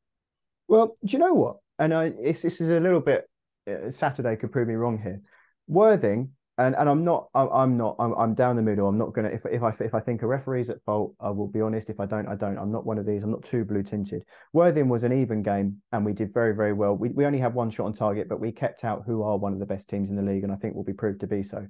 Well, 0.69 0.97
do 1.05 1.12
you 1.12 1.19
know 1.19 1.35
what? 1.35 1.57
And 1.79 1.95
I, 1.95 2.11
this 2.11 2.45
is 2.45 2.71
a 2.71 2.81
little 2.81 3.00
bit. 3.00 3.29
Uh, 3.69 3.91
Saturday 3.91 4.37
could 4.37 4.53
prove 4.53 4.69
me 4.69 4.75
wrong 4.75 5.00
here. 5.03 5.21
Worthing 5.67 6.33
and 6.61 6.76
and 6.76 6.88
I'm 6.90 7.05
not 7.05 7.29
I'm 7.35 7.76
not 7.79 7.97
I'm, 7.99 8.12
I'm 8.14 8.35
down 8.35 8.57
the 8.57 8.62
middle. 8.62 8.87
I'm 8.87 8.99
not 8.99 9.14
gonna 9.14 9.29
if 9.29 9.47
if 9.47 9.62
I 9.62 9.73
if 9.81 9.95
I 9.95 10.00
think 10.00 10.23
a 10.23 10.26
referee's 10.26 10.69
at 10.69 10.83
fault, 10.85 11.14
I 11.19 11.31
will 11.31 11.49
be 11.49 11.62
honest. 11.62 11.88
If 11.88 12.00
I 12.00 12.07
don't, 12.07 12.29
I 12.29 12.35
don't. 12.35 12.59
I'm 12.59 12.71
not 12.71 12.85
one 12.85 12.99
of 12.99 13.07
these. 13.07 13.23
I'm 13.23 13.31
not 13.31 13.43
too 13.43 13.64
blue 13.64 13.83
tinted. 13.83 14.25
Worthing 14.52 14.88
was 14.88 15.02
an 15.02 15.12
even 15.12 15.43
game, 15.43 15.81
and 15.93 16.05
we 16.05 16.12
did 16.12 16.35
very 16.35 16.55
very 16.55 16.75
well. 16.75 16.95
We 16.95 17.09
we 17.09 17.25
only 17.25 17.38
had 17.38 17.55
one 17.55 17.71
shot 17.71 17.87
on 17.87 17.95
target, 17.95 18.29
but 18.29 18.40
we 18.40 18.52
kept 18.52 18.85
out 18.85 19.05
who 19.07 19.23
are 19.23 19.38
one 19.38 19.55
of 19.55 19.59
the 19.59 19.67
best 19.67 19.88
teams 19.88 20.11
in 20.11 20.17
the 20.17 20.23
league, 20.23 20.45
and 20.45 20.52
I 20.52 20.57
think 20.57 20.75
will 20.75 20.85
be 20.85 20.93
proved 20.93 21.21
to 21.21 21.26
be 21.26 21.43
so. 21.43 21.67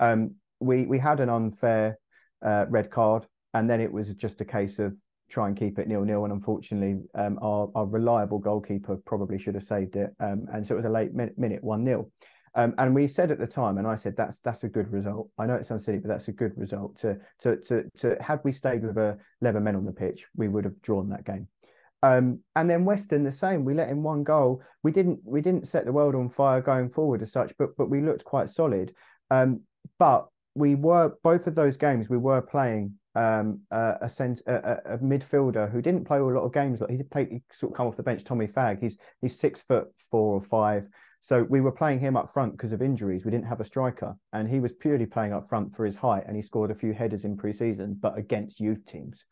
Um, 0.00 0.34
we 0.58 0.86
we 0.86 0.98
had 0.98 1.20
an 1.20 1.28
unfair 1.28 1.98
uh, 2.44 2.66
red 2.68 2.90
card, 2.90 3.26
and 3.54 3.70
then 3.70 3.80
it 3.80 3.92
was 3.92 4.12
just 4.14 4.40
a 4.40 4.44
case 4.44 4.80
of 4.80 4.92
try 5.28 5.46
and 5.46 5.56
keep 5.56 5.78
it 5.78 5.86
nil 5.86 6.02
nil. 6.02 6.24
And 6.24 6.32
unfortunately, 6.32 7.00
um, 7.14 7.38
our 7.40 7.70
our 7.76 7.86
reliable 7.86 8.40
goalkeeper 8.40 8.96
probably 8.96 9.38
should 9.38 9.54
have 9.54 9.64
saved 9.64 9.94
it, 9.94 10.10
um, 10.18 10.46
and 10.52 10.66
so 10.66 10.74
it 10.74 10.78
was 10.78 10.86
a 10.86 10.90
late 10.90 11.14
minute, 11.14 11.62
one 11.62 11.84
0 11.84 12.10
um, 12.54 12.74
and 12.78 12.94
we 12.94 13.08
said 13.08 13.30
at 13.30 13.38
the 13.38 13.46
time, 13.46 13.78
and 13.78 13.86
I 13.86 13.96
said 13.96 14.16
that's 14.16 14.38
that's 14.40 14.64
a 14.64 14.68
good 14.68 14.92
result. 14.92 15.30
I 15.38 15.46
know 15.46 15.54
it 15.54 15.66
sounds 15.66 15.84
silly, 15.84 15.98
but 15.98 16.08
that's 16.08 16.28
a 16.28 16.32
good 16.32 16.52
result. 16.56 16.98
To 16.98 17.18
to 17.40 17.56
to 17.56 17.84
to 17.98 18.16
had 18.22 18.40
we 18.44 18.52
stayed 18.52 18.84
with 18.84 18.98
a 18.98 19.18
eleven 19.40 19.64
men 19.64 19.76
on 19.76 19.84
the 19.84 19.92
pitch, 19.92 20.26
we 20.36 20.48
would 20.48 20.64
have 20.64 20.80
drawn 20.82 21.08
that 21.10 21.24
game. 21.24 21.48
Um, 22.02 22.40
and 22.56 22.68
then 22.68 22.84
Weston 22.84 23.22
the 23.22 23.32
same. 23.32 23.64
We 23.64 23.74
let 23.74 23.88
in 23.88 24.02
one 24.02 24.24
goal. 24.24 24.62
We 24.82 24.92
didn't 24.92 25.20
we 25.24 25.40
didn't 25.40 25.68
set 25.68 25.84
the 25.84 25.92
world 25.92 26.14
on 26.14 26.28
fire 26.28 26.60
going 26.60 26.90
forward 26.90 27.22
as 27.22 27.32
such, 27.32 27.52
but 27.58 27.76
but 27.76 27.88
we 27.88 28.00
looked 28.00 28.24
quite 28.24 28.50
solid. 28.50 28.94
Um, 29.30 29.60
but 29.98 30.28
we 30.54 30.74
were 30.74 31.14
both 31.22 31.46
of 31.46 31.54
those 31.54 31.76
games 31.76 32.10
we 32.10 32.18
were 32.18 32.42
playing 32.42 32.94
um, 33.14 33.60
a, 33.70 33.94
a, 34.02 34.10
cent, 34.10 34.42
a, 34.46 34.94
a, 34.94 34.98
midfielder 34.98 35.70
who 35.70 35.82
didn't 35.82 36.04
play 36.04 36.18
a 36.18 36.24
lot 36.24 36.44
of 36.44 36.52
games. 36.52 36.80
Like 36.80 36.90
he 36.90 37.02
played, 37.02 37.28
he 37.30 37.42
sort 37.52 37.72
of 37.72 37.76
come 37.76 37.86
off 37.86 37.96
the 37.96 38.02
bench. 38.02 38.24
Tommy 38.24 38.46
Fagg. 38.46 38.80
He's 38.80 38.98
he's 39.20 39.38
six 39.38 39.62
foot 39.62 39.88
four 40.10 40.34
or 40.34 40.42
five. 40.42 40.86
So 41.24 41.44
we 41.48 41.60
were 41.60 41.70
playing 41.70 42.00
him 42.00 42.16
up 42.16 42.32
front 42.32 42.50
because 42.50 42.72
of 42.72 42.82
injuries. 42.82 43.24
We 43.24 43.30
didn't 43.30 43.46
have 43.46 43.60
a 43.60 43.64
striker, 43.64 44.16
and 44.32 44.48
he 44.48 44.58
was 44.58 44.72
purely 44.72 45.06
playing 45.06 45.32
up 45.32 45.48
front 45.48 45.72
for 45.76 45.86
his 45.86 45.94
height. 45.94 46.24
And 46.26 46.34
he 46.34 46.42
scored 46.42 46.72
a 46.72 46.74
few 46.74 46.92
headers 46.92 47.24
in 47.24 47.36
pre-season, 47.36 47.96
but 48.00 48.18
against 48.18 48.58
youth 48.58 48.84
teams. 48.86 49.24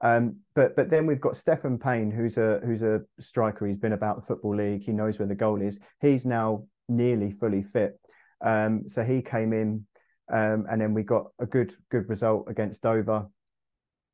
Um, 0.00 0.40
but 0.56 0.74
but 0.74 0.90
then 0.90 1.06
we've 1.06 1.20
got 1.20 1.36
Stefan 1.36 1.78
Payne, 1.78 2.10
who's 2.10 2.36
a 2.36 2.60
who's 2.66 2.82
a 2.82 3.02
striker. 3.20 3.64
He's 3.64 3.76
been 3.78 3.92
about 3.92 4.16
the 4.20 4.26
football 4.26 4.56
league. 4.56 4.82
He 4.82 4.90
knows 4.90 5.20
where 5.20 5.28
the 5.28 5.36
goal 5.36 5.62
is. 5.62 5.78
He's 6.00 6.26
now 6.26 6.64
nearly 6.88 7.30
fully 7.30 7.62
fit. 7.62 8.00
Um, 8.44 8.88
so 8.88 9.04
he 9.04 9.22
came 9.22 9.52
in, 9.52 9.86
um, 10.32 10.66
and 10.68 10.80
then 10.80 10.94
we 10.94 11.04
got 11.04 11.26
a 11.38 11.46
good 11.46 11.76
good 11.92 12.08
result 12.08 12.46
against 12.48 12.82
Dover, 12.82 13.28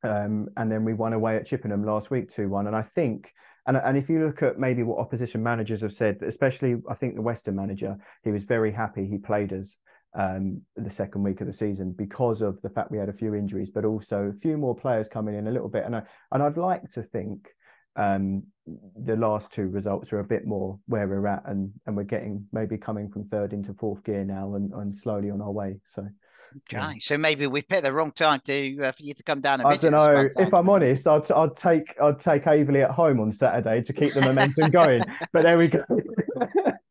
um, 0.03 0.49
and 0.55 0.71
then 0.71 0.85
we 0.85 0.93
won 0.93 1.13
away 1.13 1.37
at 1.37 1.47
Chippenham 1.47 1.83
last 1.83 2.11
week 2.11 2.29
two 2.29 2.47
one. 2.47 2.67
And 2.67 2.75
I 2.75 2.83
think. 2.83 3.33
And, 3.65 3.77
and 3.77 3.97
if 3.97 4.09
you 4.09 4.25
look 4.25 4.43
at 4.43 4.59
maybe 4.59 4.83
what 4.83 4.99
opposition 4.99 5.41
managers 5.41 5.81
have 5.81 5.93
said, 5.93 6.17
especially 6.21 6.75
I 6.89 6.95
think 6.95 7.15
the 7.15 7.21
Weston 7.21 7.55
manager, 7.55 7.95
he 8.23 8.31
was 8.31 8.43
very 8.43 8.71
happy 8.71 9.05
he 9.05 9.17
played 9.17 9.53
us 9.53 9.77
um, 10.15 10.61
the 10.75 10.89
second 10.89 11.23
week 11.23 11.41
of 11.41 11.47
the 11.47 11.53
season 11.53 11.91
because 11.91 12.41
of 12.41 12.61
the 12.61 12.69
fact 12.69 12.91
we 12.91 12.97
had 12.97 13.09
a 13.09 13.13
few 13.13 13.33
injuries, 13.33 13.69
but 13.73 13.85
also 13.85 14.31
a 14.35 14.39
few 14.39 14.57
more 14.57 14.75
players 14.75 15.07
coming 15.07 15.35
in 15.35 15.47
a 15.47 15.51
little 15.51 15.69
bit. 15.69 15.85
And 15.85 15.95
I 15.95 16.03
and 16.31 16.43
I'd 16.43 16.57
like 16.57 16.91
to 16.93 17.03
think 17.03 17.47
um, 17.95 18.43
the 18.95 19.15
last 19.15 19.51
two 19.51 19.67
results 19.67 20.11
are 20.13 20.19
a 20.19 20.25
bit 20.25 20.45
more 20.45 20.79
where 20.87 21.07
we're 21.07 21.27
at, 21.27 21.43
and 21.45 21.71
and 21.85 21.95
we're 21.95 22.03
getting 22.03 22.45
maybe 22.51 22.77
coming 22.77 23.09
from 23.09 23.25
third 23.25 23.53
into 23.53 23.73
fourth 23.73 24.03
gear 24.03 24.23
now, 24.23 24.55
and, 24.55 24.71
and 24.73 24.97
slowly 24.97 25.29
on 25.29 25.41
our 25.41 25.51
way. 25.51 25.79
So. 25.93 26.07
Okay, 26.71 26.99
so 26.99 27.17
maybe 27.17 27.47
we 27.47 27.61
picked 27.61 27.83
the 27.83 27.93
wrong 27.93 28.11
time 28.11 28.41
to 28.45 28.79
uh, 28.81 28.91
for 28.91 29.03
you 29.03 29.13
to 29.13 29.23
come 29.23 29.41
down. 29.41 29.61
And 29.61 29.69
visit. 29.69 29.93
I 29.93 30.07
don't 30.07 30.15
know. 30.15 30.29
If 30.37 30.53
I'm 30.53 30.69
honest, 30.69 31.07
I'd 31.07 31.31
I'd 31.31 31.55
take 31.55 31.95
I'd 32.01 32.19
take 32.19 32.45
Aveley 32.45 32.83
at 32.83 32.91
home 32.91 33.19
on 33.19 33.31
Saturday 33.31 33.81
to 33.81 33.93
keep 33.93 34.13
the 34.13 34.21
momentum 34.21 34.69
going. 34.71 35.01
but 35.31 35.43
there 35.43 35.57
we 35.57 35.67
go. 35.67 35.83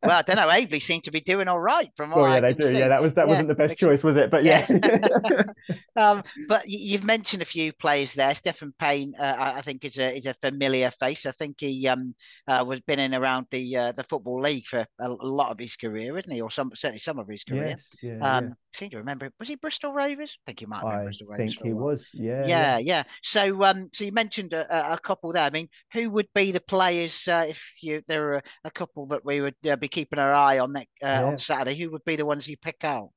well, 0.03 0.19
I 0.19 0.21
don't 0.21 0.35
know. 0.35 0.47
Aveley 0.47 0.81
seemed 0.81 1.05
to 1.05 1.11
be 1.11 1.21
doing 1.21 1.47
all 1.47 1.59
right 1.59 1.89
from 1.95 2.11
what. 2.11 2.19
Oh 2.19 2.25
yeah, 2.25 2.33
I 2.33 2.39
they 2.41 2.53
do. 2.53 2.69
See. 2.69 2.79
Yeah, 2.79 2.89
that 2.89 3.01
was 3.01 3.13
that 3.13 3.27
yeah, 3.27 3.29
wasn't 3.29 3.47
the 3.47 3.55
best 3.55 3.77
choice, 3.77 4.03
was 4.03 4.17
it? 4.17 4.29
But 4.29 4.43
yeah. 4.43 4.65
yeah. 4.69 5.43
um, 5.95 6.23
but 6.47 6.63
you've 6.67 7.03
mentioned 7.03 7.41
a 7.41 7.45
few 7.45 7.71
players 7.73 8.13
there. 8.13 8.35
Stefan 8.35 8.73
Payne, 8.77 9.13
uh, 9.17 9.35
I 9.39 9.61
think, 9.61 9.85
is 9.85 9.97
a 9.97 10.15
is 10.15 10.25
a 10.25 10.33
familiar 10.35 10.91
face. 10.91 11.25
I 11.25 11.31
think 11.31 11.57
he 11.59 11.87
um 11.87 12.15
uh, 12.47 12.63
was 12.67 12.81
been 12.81 12.99
in 12.99 13.13
around 13.13 13.47
the 13.51 13.77
uh, 13.77 13.91
the 13.93 14.03
football 14.03 14.41
league 14.41 14.65
for 14.65 14.85
a, 14.99 15.07
a, 15.07 15.09
lot 15.09 15.51
of 15.51 15.59
his 15.59 15.75
career, 15.75 16.17
isn't 16.17 16.31
he? 16.31 16.41
Or 16.41 16.51
some 16.51 16.71
certainly 16.73 16.99
some 16.99 17.19
of 17.19 17.27
his 17.27 17.43
career. 17.43 17.77
Yes, 17.77 17.89
yeah, 18.01 18.17
um, 18.21 18.45
yeah. 18.45 18.53
Seem 18.73 18.89
to 18.89 18.97
remember. 18.97 19.29
Was 19.39 19.47
he 19.47 19.55
Bristol 19.55 19.93
Rovers? 19.93 20.37
I 20.47 20.51
think 20.51 20.59
he 20.61 20.65
might 20.65 20.81
have 20.81 20.89
been 20.89 20.99
I 20.99 21.03
Bristol 21.03 21.27
Rovers. 21.27 21.41
I 21.41 21.45
think 21.45 21.65
he 21.65 21.73
was. 21.73 22.09
Yeah, 22.13 22.45
yeah, 22.47 22.77
yeah. 22.79 23.03
So 23.21 23.63
um, 23.63 23.89
so 23.93 24.03
you 24.03 24.11
mentioned 24.11 24.53
a, 24.53 24.93
a, 24.93 24.97
couple 24.97 25.31
there. 25.31 25.43
I 25.43 25.51
mean, 25.51 25.69
who 25.93 26.09
would 26.09 26.27
be 26.33 26.51
the 26.51 26.61
players 26.61 27.27
uh, 27.27 27.45
if 27.49 27.63
you 27.81 28.01
there 28.07 28.33
are 28.33 28.41
a 28.63 28.71
couple 28.71 29.05
that 29.07 29.23
we 29.23 29.41
would 29.41 29.55
uh, 29.69 29.75
be 29.75 29.87
keeping 29.87 30.17
our 30.17 30.33
eye 30.33 30.59
on 30.59 30.73
that 30.73 30.87
uh, 31.03 31.07
yeah. 31.07 31.23
on 31.25 31.37
Saturday? 31.37 31.75
Who 31.75 31.91
would 31.91 32.03
be 32.03 32.15
the 32.15 32.25
ones 32.25 32.47
you 32.47 32.57
pick 32.57 32.83
out? 32.83 33.09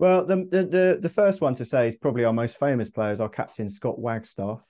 Well, 0.00 0.24
the, 0.24 0.36
the, 0.50 0.98
the 0.98 1.08
first 1.10 1.42
one 1.42 1.54
to 1.56 1.64
say 1.66 1.86
is 1.86 1.94
probably 1.94 2.24
our 2.24 2.32
most 2.32 2.58
famous 2.58 2.88
player 2.88 3.12
is 3.12 3.20
our 3.20 3.28
captain 3.28 3.68
Scott 3.68 3.98
Wagstaff. 3.98 4.62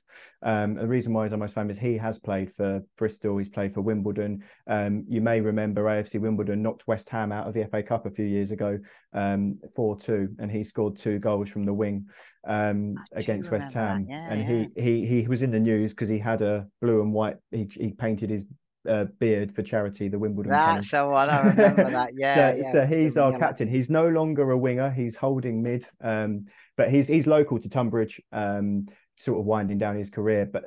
Um, 0.42 0.74
the 0.74 0.88
reason 0.88 1.12
why 1.12 1.22
he's 1.22 1.32
our 1.32 1.38
most 1.38 1.54
famous, 1.54 1.78
he 1.78 1.96
has 1.98 2.18
played 2.18 2.52
for 2.56 2.82
Bristol, 2.98 3.38
he's 3.38 3.48
played 3.48 3.72
for 3.72 3.80
Wimbledon. 3.80 4.42
Um, 4.66 5.04
you 5.08 5.20
may 5.20 5.40
remember 5.40 5.84
AFC 5.84 6.20
Wimbledon 6.20 6.62
knocked 6.62 6.88
West 6.88 7.08
Ham 7.10 7.30
out 7.30 7.46
of 7.46 7.54
the 7.54 7.64
FA 7.66 7.80
Cup 7.80 8.06
a 8.06 8.10
few 8.10 8.24
years 8.24 8.50
ago, 8.50 8.80
um, 9.12 9.60
four 9.76 9.94
um, 9.94 10.00
two, 10.00 10.34
and 10.40 10.50
he 10.50 10.64
scored 10.64 10.98
two 10.98 11.20
goals 11.20 11.48
from 11.48 11.64
the 11.64 11.72
wing 11.72 12.06
um, 12.48 12.96
against 13.12 13.52
West 13.52 13.72
Ham. 13.72 14.06
Yeah, 14.10 14.32
and 14.32 14.40
yeah. 14.40 14.66
he 14.74 15.06
he 15.06 15.22
he 15.22 15.28
was 15.28 15.42
in 15.42 15.52
the 15.52 15.60
news 15.60 15.92
because 15.92 16.08
he 16.08 16.18
had 16.18 16.42
a 16.42 16.66
blue 16.82 17.02
and 17.02 17.12
white. 17.12 17.36
He 17.52 17.70
he 17.70 17.92
painted 17.92 18.30
his 18.30 18.44
uh, 18.88 19.04
beard 19.18 19.54
for 19.54 19.62
charity, 19.62 20.08
the 20.08 20.18
Wimbledon. 20.18 20.52
That's 20.52 20.90
the 20.90 21.06
one. 21.06 21.28
I 21.28 21.40
remember 21.48 21.90
that. 21.90 22.10
Yeah. 22.16 22.52
so, 22.52 22.60
yeah. 22.60 22.72
so 22.72 22.86
he's 22.86 23.16
our 23.16 23.38
captain. 23.38 23.68
He's 23.68 23.90
no 23.90 24.08
longer 24.08 24.50
a 24.50 24.58
winger. 24.58 24.90
He's 24.90 25.16
holding 25.16 25.62
mid. 25.62 25.86
Um, 26.00 26.46
but 26.76 26.90
he's 26.90 27.06
he's 27.06 27.26
local 27.26 27.58
to 27.58 27.68
Tonbridge. 27.68 28.20
Um, 28.32 28.86
sort 29.16 29.38
of 29.38 29.44
winding 29.44 29.76
down 29.76 29.96
his 29.96 30.08
career, 30.08 30.48
but 30.50 30.64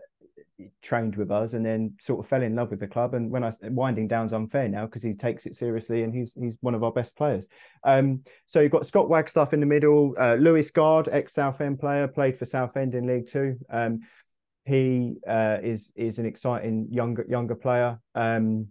trained 0.82 1.16
with 1.16 1.32
us 1.32 1.54
and 1.54 1.66
then 1.66 1.94
sort 2.00 2.20
of 2.20 2.30
fell 2.30 2.44
in 2.44 2.56
love 2.56 2.70
with 2.70 2.80
the 2.80 2.88
club. 2.88 3.14
And 3.14 3.32
when 3.32 3.44
I 3.44 3.52
winding 3.64 4.08
down's 4.08 4.34
unfair 4.34 4.68
now 4.70 4.86
because 4.86 5.04
he 5.04 5.14
takes 5.14 5.46
it 5.46 5.56
seriously 5.56 6.04
and 6.04 6.14
he's 6.14 6.34
he's 6.40 6.58
one 6.62 6.76
of 6.76 6.84
our 6.84 6.92
best 6.92 7.16
players. 7.16 7.48
Um, 7.84 8.22
so 8.46 8.60
you've 8.60 8.72
got 8.72 8.86
Scott 8.86 9.10
Wagstaff 9.10 9.54
in 9.54 9.60
the 9.60 9.66
middle, 9.66 10.14
uh, 10.20 10.36
Lewis 10.36 10.70
Guard, 10.72 11.10
ex 11.12 11.34
Southend 11.34 11.80
player, 11.80 12.08
played 12.08 12.38
for 12.38 12.46
Southend 12.46 12.96
in 12.96 13.08
League 13.08 13.28
Two. 13.28 13.58
Um, 13.70 14.02
he 14.66 15.18
uh, 15.28 15.58
is 15.62 15.92
is 15.96 16.20
an 16.20 16.26
exciting 16.26 16.88
younger 16.90 17.26
younger 17.28 17.56
player. 17.56 18.00
Um, 18.16 18.68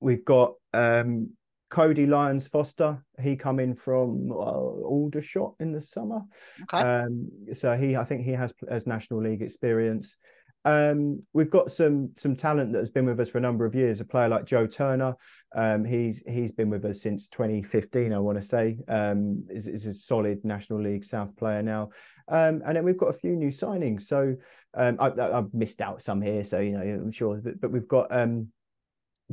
we've 0.00 0.24
got 0.24 0.54
um, 0.72 1.30
Cody 1.70 2.06
Lyons 2.06 2.46
Foster. 2.46 3.02
He 3.20 3.36
come 3.36 3.60
in 3.60 3.74
from 3.74 4.30
uh, 4.30 4.34
Aldershot 4.34 5.54
in 5.60 5.72
the 5.72 5.80
summer. 5.80 6.20
Okay. 6.62 6.82
Um, 6.82 7.28
so 7.54 7.76
he, 7.76 7.96
I 7.96 8.04
think 8.04 8.24
he 8.24 8.32
has 8.32 8.52
has 8.70 8.86
national 8.86 9.22
league 9.22 9.42
experience. 9.42 10.16
Um, 10.64 11.20
we've 11.32 11.50
got 11.50 11.72
some 11.72 12.10
some 12.16 12.36
talent 12.36 12.72
that 12.72 12.78
has 12.78 12.90
been 12.90 13.06
with 13.06 13.18
us 13.18 13.28
for 13.28 13.38
a 13.38 13.40
number 13.40 13.64
of 13.64 13.74
years. 13.74 14.00
A 14.00 14.04
player 14.04 14.28
like 14.28 14.44
Joe 14.44 14.66
Turner, 14.66 15.16
um, 15.54 15.84
he's 15.84 16.22
he's 16.26 16.52
been 16.52 16.70
with 16.70 16.84
us 16.84 17.00
since 17.00 17.28
2015. 17.28 18.12
I 18.12 18.18
want 18.18 18.40
to 18.40 18.46
say 18.46 18.78
um, 18.88 19.44
is, 19.50 19.66
is 19.66 19.86
a 19.86 19.94
solid 19.94 20.44
National 20.44 20.80
League 20.80 21.04
South 21.04 21.34
player 21.36 21.62
now. 21.62 21.90
Um, 22.28 22.62
and 22.64 22.76
then 22.76 22.84
we've 22.84 22.98
got 22.98 23.08
a 23.08 23.18
few 23.18 23.34
new 23.34 23.50
signings. 23.50 24.02
So 24.02 24.36
um, 24.74 24.96
I, 25.00 25.10
have 25.16 25.52
missed 25.52 25.80
out 25.80 26.02
some 26.02 26.22
here, 26.22 26.44
so 26.44 26.60
you 26.60 26.72
know 26.72 26.80
I'm 26.80 27.12
sure. 27.12 27.40
But, 27.42 27.60
but 27.60 27.72
we've 27.72 27.88
got 27.88 28.14
um, 28.16 28.48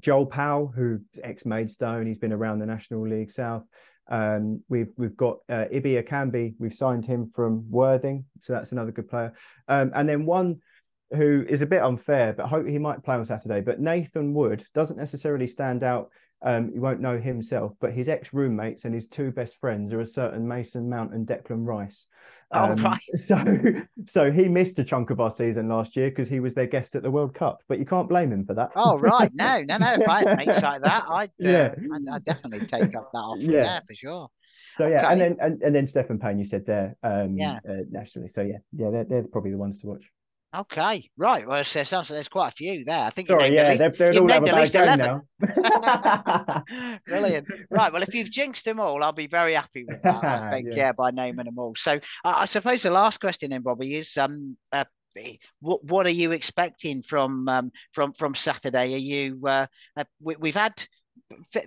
Joel 0.02 0.26
Powell, 0.26 0.72
who's 0.76 1.02
ex 1.24 1.46
Maidstone, 1.46 2.08
he's 2.08 2.18
been 2.18 2.34
around 2.34 2.60
the 2.60 2.66
National 2.66 3.08
League 3.08 3.32
South. 3.32 3.64
Um, 4.10 4.64
we've 4.68 4.92
we've 4.98 5.16
got 5.16 5.38
uh, 5.50 5.66
Ibi 5.72 6.02
Akanbi, 6.02 6.56
we've 6.58 6.74
signed 6.74 7.06
him 7.06 7.30
from 7.30 7.70
Worthing, 7.70 8.26
so 8.42 8.54
that's 8.54 8.72
another 8.72 8.92
good 8.92 9.08
player. 9.08 9.34
Um, 9.68 9.92
and 9.94 10.10
then 10.10 10.26
one 10.26 10.62
who 11.12 11.46
is 11.48 11.62
a 11.62 11.66
bit 11.66 11.82
unfair, 11.82 12.34
but 12.34 12.48
hope 12.48 12.68
he 12.68 12.78
might 12.78 13.04
play 13.04 13.16
on 13.16 13.26
Saturday. 13.26 13.62
But 13.62 13.80
Nathan 13.80 14.34
Wood 14.34 14.64
doesn't 14.74 14.98
necessarily 14.98 15.48
stand 15.48 15.84
out. 15.84 16.12
Um, 16.42 16.72
you 16.74 16.80
won't 16.80 17.02
know 17.02 17.20
himself, 17.20 17.74
but 17.82 17.92
his 17.92 18.08
ex 18.08 18.34
roommates 18.34 18.86
and 18.86 18.94
his 18.94 19.10
two 19.10 19.32
best 19.32 19.58
friends 19.60 19.92
are 19.92 20.00
a 20.00 20.08
certain 20.08 20.48
Mason 20.48 20.90
Mount 20.90 21.14
and 21.14 21.28
Declan 21.28 21.66
Rice. 21.66 22.06
Oh, 22.52 22.72
um, 22.72 22.80
oh, 22.80 22.90
right. 22.90 23.02
So, 23.18 23.84
so 24.08 24.32
he 24.32 24.48
missed 24.48 24.80
a 24.80 24.84
chunk 24.84 25.10
of 25.10 25.20
our 25.20 25.32
season 25.32 25.68
last 25.68 25.96
year 25.96 26.10
because 26.10 26.30
he 26.30 26.40
was 26.40 26.54
their 26.54 26.66
guest 26.66 26.96
at 26.96 27.04
the 27.04 27.12
World 27.12 27.34
Cup. 27.34 27.62
But 27.68 27.80
you 27.80 27.86
can't 27.86 28.08
blame 28.08 28.32
him 28.32 28.46
for 28.46 28.54
that. 28.54 28.72
Oh, 28.76 28.98
right. 28.98 29.32
No, 29.34 29.62
no, 29.68 29.78
no. 29.78 29.94
If 29.94 30.08
I 30.08 30.20
had 30.20 30.38
mates 30.46 30.62
like 30.62 30.82
that, 30.82 31.06
I'd, 31.10 31.30
uh, 31.30 31.30
yeah. 31.40 31.76
I'd, 31.94 32.10
I'd, 32.12 32.24
definitely 32.24 32.66
take 32.68 32.96
up 32.96 33.12
that 33.12 33.20
offer. 33.20 33.42
Yeah, 33.42 33.64
yeah 33.64 33.80
for 33.86 33.94
sure. 33.94 34.30
So 34.78 34.88
yeah, 34.88 35.02
okay. 35.02 35.12
and 35.12 35.22
then 35.22 35.38
and, 35.42 35.62
and 35.62 35.76
then 35.76 35.88
Stefan 35.88 36.20
Payne, 36.20 36.40
you 36.40 36.46
said 36.46 36.66
there, 36.66 36.96
um, 37.04 37.38
yeah, 37.38 37.60
uh, 37.68 37.84
nationally. 37.92 38.30
So 38.30 38.42
yeah, 38.42 38.60
yeah, 38.72 38.92
they're, 38.92 39.04
they're 39.04 39.24
probably 39.24 39.52
the 39.52 39.58
ones 39.58 39.80
to 39.80 39.88
watch. 39.88 40.10
Okay, 40.56 41.08
right. 41.16 41.48
Well, 41.48 41.64
there 41.74 41.86
sounds 41.86 42.10
like 42.10 42.18
there's 42.18 42.28
quite 42.28 42.48
a 42.48 42.56
few 42.56 42.84
there. 42.84 43.06
I 43.06 43.12
think. 43.12 43.28
Sorry, 43.28 43.54
yeah, 43.54 43.70
least, 43.70 43.98
they're, 44.00 44.12
they're 44.12 44.22
all 44.22 44.30
have 44.30 44.44
a 44.44 44.72
bad 44.72 45.00
now. 45.00 46.64
Brilliant. 47.08 47.48
Right. 47.70 47.94
Well, 47.94 48.02
if 48.02 48.16
you've 48.16 48.32
jinxed 48.32 48.66
them 48.66 48.80
all, 48.80 49.04
I'll 49.04 49.12
be 49.12 49.28
very 49.28 49.54
happy 49.54 49.86
with 49.88 50.02
that. 50.02 50.24
I 50.24 50.50
think, 50.54 50.70
yeah. 50.70 50.76
yeah, 50.76 50.92
by 50.94 51.12
naming 51.12 51.46
them 51.46 51.60
all. 51.60 51.76
So, 51.78 51.98
uh, 52.26 52.34
I 52.36 52.46
suppose 52.46 52.82
the 52.82 52.90
last 52.90 53.20
question 53.20 53.52
then, 53.52 53.62
Bobby, 53.62 53.96
is 53.96 54.18
um, 54.18 54.58
uh, 54.72 54.86
what 55.60 55.84
what 55.84 56.06
are 56.08 56.12
you 56.12 56.32
expecting 56.32 57.04
from 57.04 57.48
um, 57.48 57.72
from 57.94 58.14
from 58.14 58.34
Saturday? 58.34 58.96
Are 58.96 58.98
you 58.98 59.40
uh, 59.46 59.68
uh 59.96 60.04
we, 60.20 60.50
have 60.50 60.56
had 60.56 60.88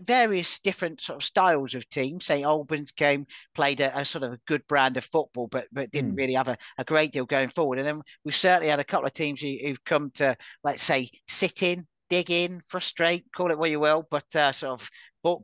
various 0.03 0.59
different 0.61 1.01
sort 1.01 1.17
of 1.17 1.25
styles 1.25 1.75
of 1.75 1.89
teams. 1.91 2.27
St 2.27 2.45
Albans 2.45 2.93
came, 2.93 3.27
played 3.55 3.81
a, 3.81 3.99
a, 3.99 4.05
sort 4.05 4.25
of 4.25 4.33
a 4.33 4.41
good 4.47 4.67
brand 4.67 4.97
of 4.97 5.05
football, 5.05 5.49
but 5.49 5.67
but 5.73 5.91
didn't 5.91 6.15
mm. 6.15 6.19
really 6.19 6.35
have 6.35 6.49
a, 6.49 6.57
a 6.79 6.85
great 6.85 7.13
deal 7.13 7.27
going 7.27 7.49
forward. 7.49 7.79
And 7.79 7.87
then 7.87 8.03
we've 8.25 8.35
certainly 8.35 8.69
had 8.69 8.81
a 8.81 8.85
couple 8.85 9.07
of 9.07 9.13
teams 9.13 9.41
who, 9.41 9.57
have 9.67 9.85
come 9.85 10.11
to, 10.15 10.37
let's 10.65 10.83
say, 10.83 11.11
sit 11.29 11.63
in, 11.63 11.87
dig 12.11 12.31
in, 12.31 12.61
frustrate, 12.67 13.25
call 13.35 13.51
it 13.51 13.59
what 13.59 13.71
you 13.71 13.81
will, 13.81 14.07
but 14.11 14.37
uh, 14.37 14.53
sort 14.53 14.81
of 14.81 14.91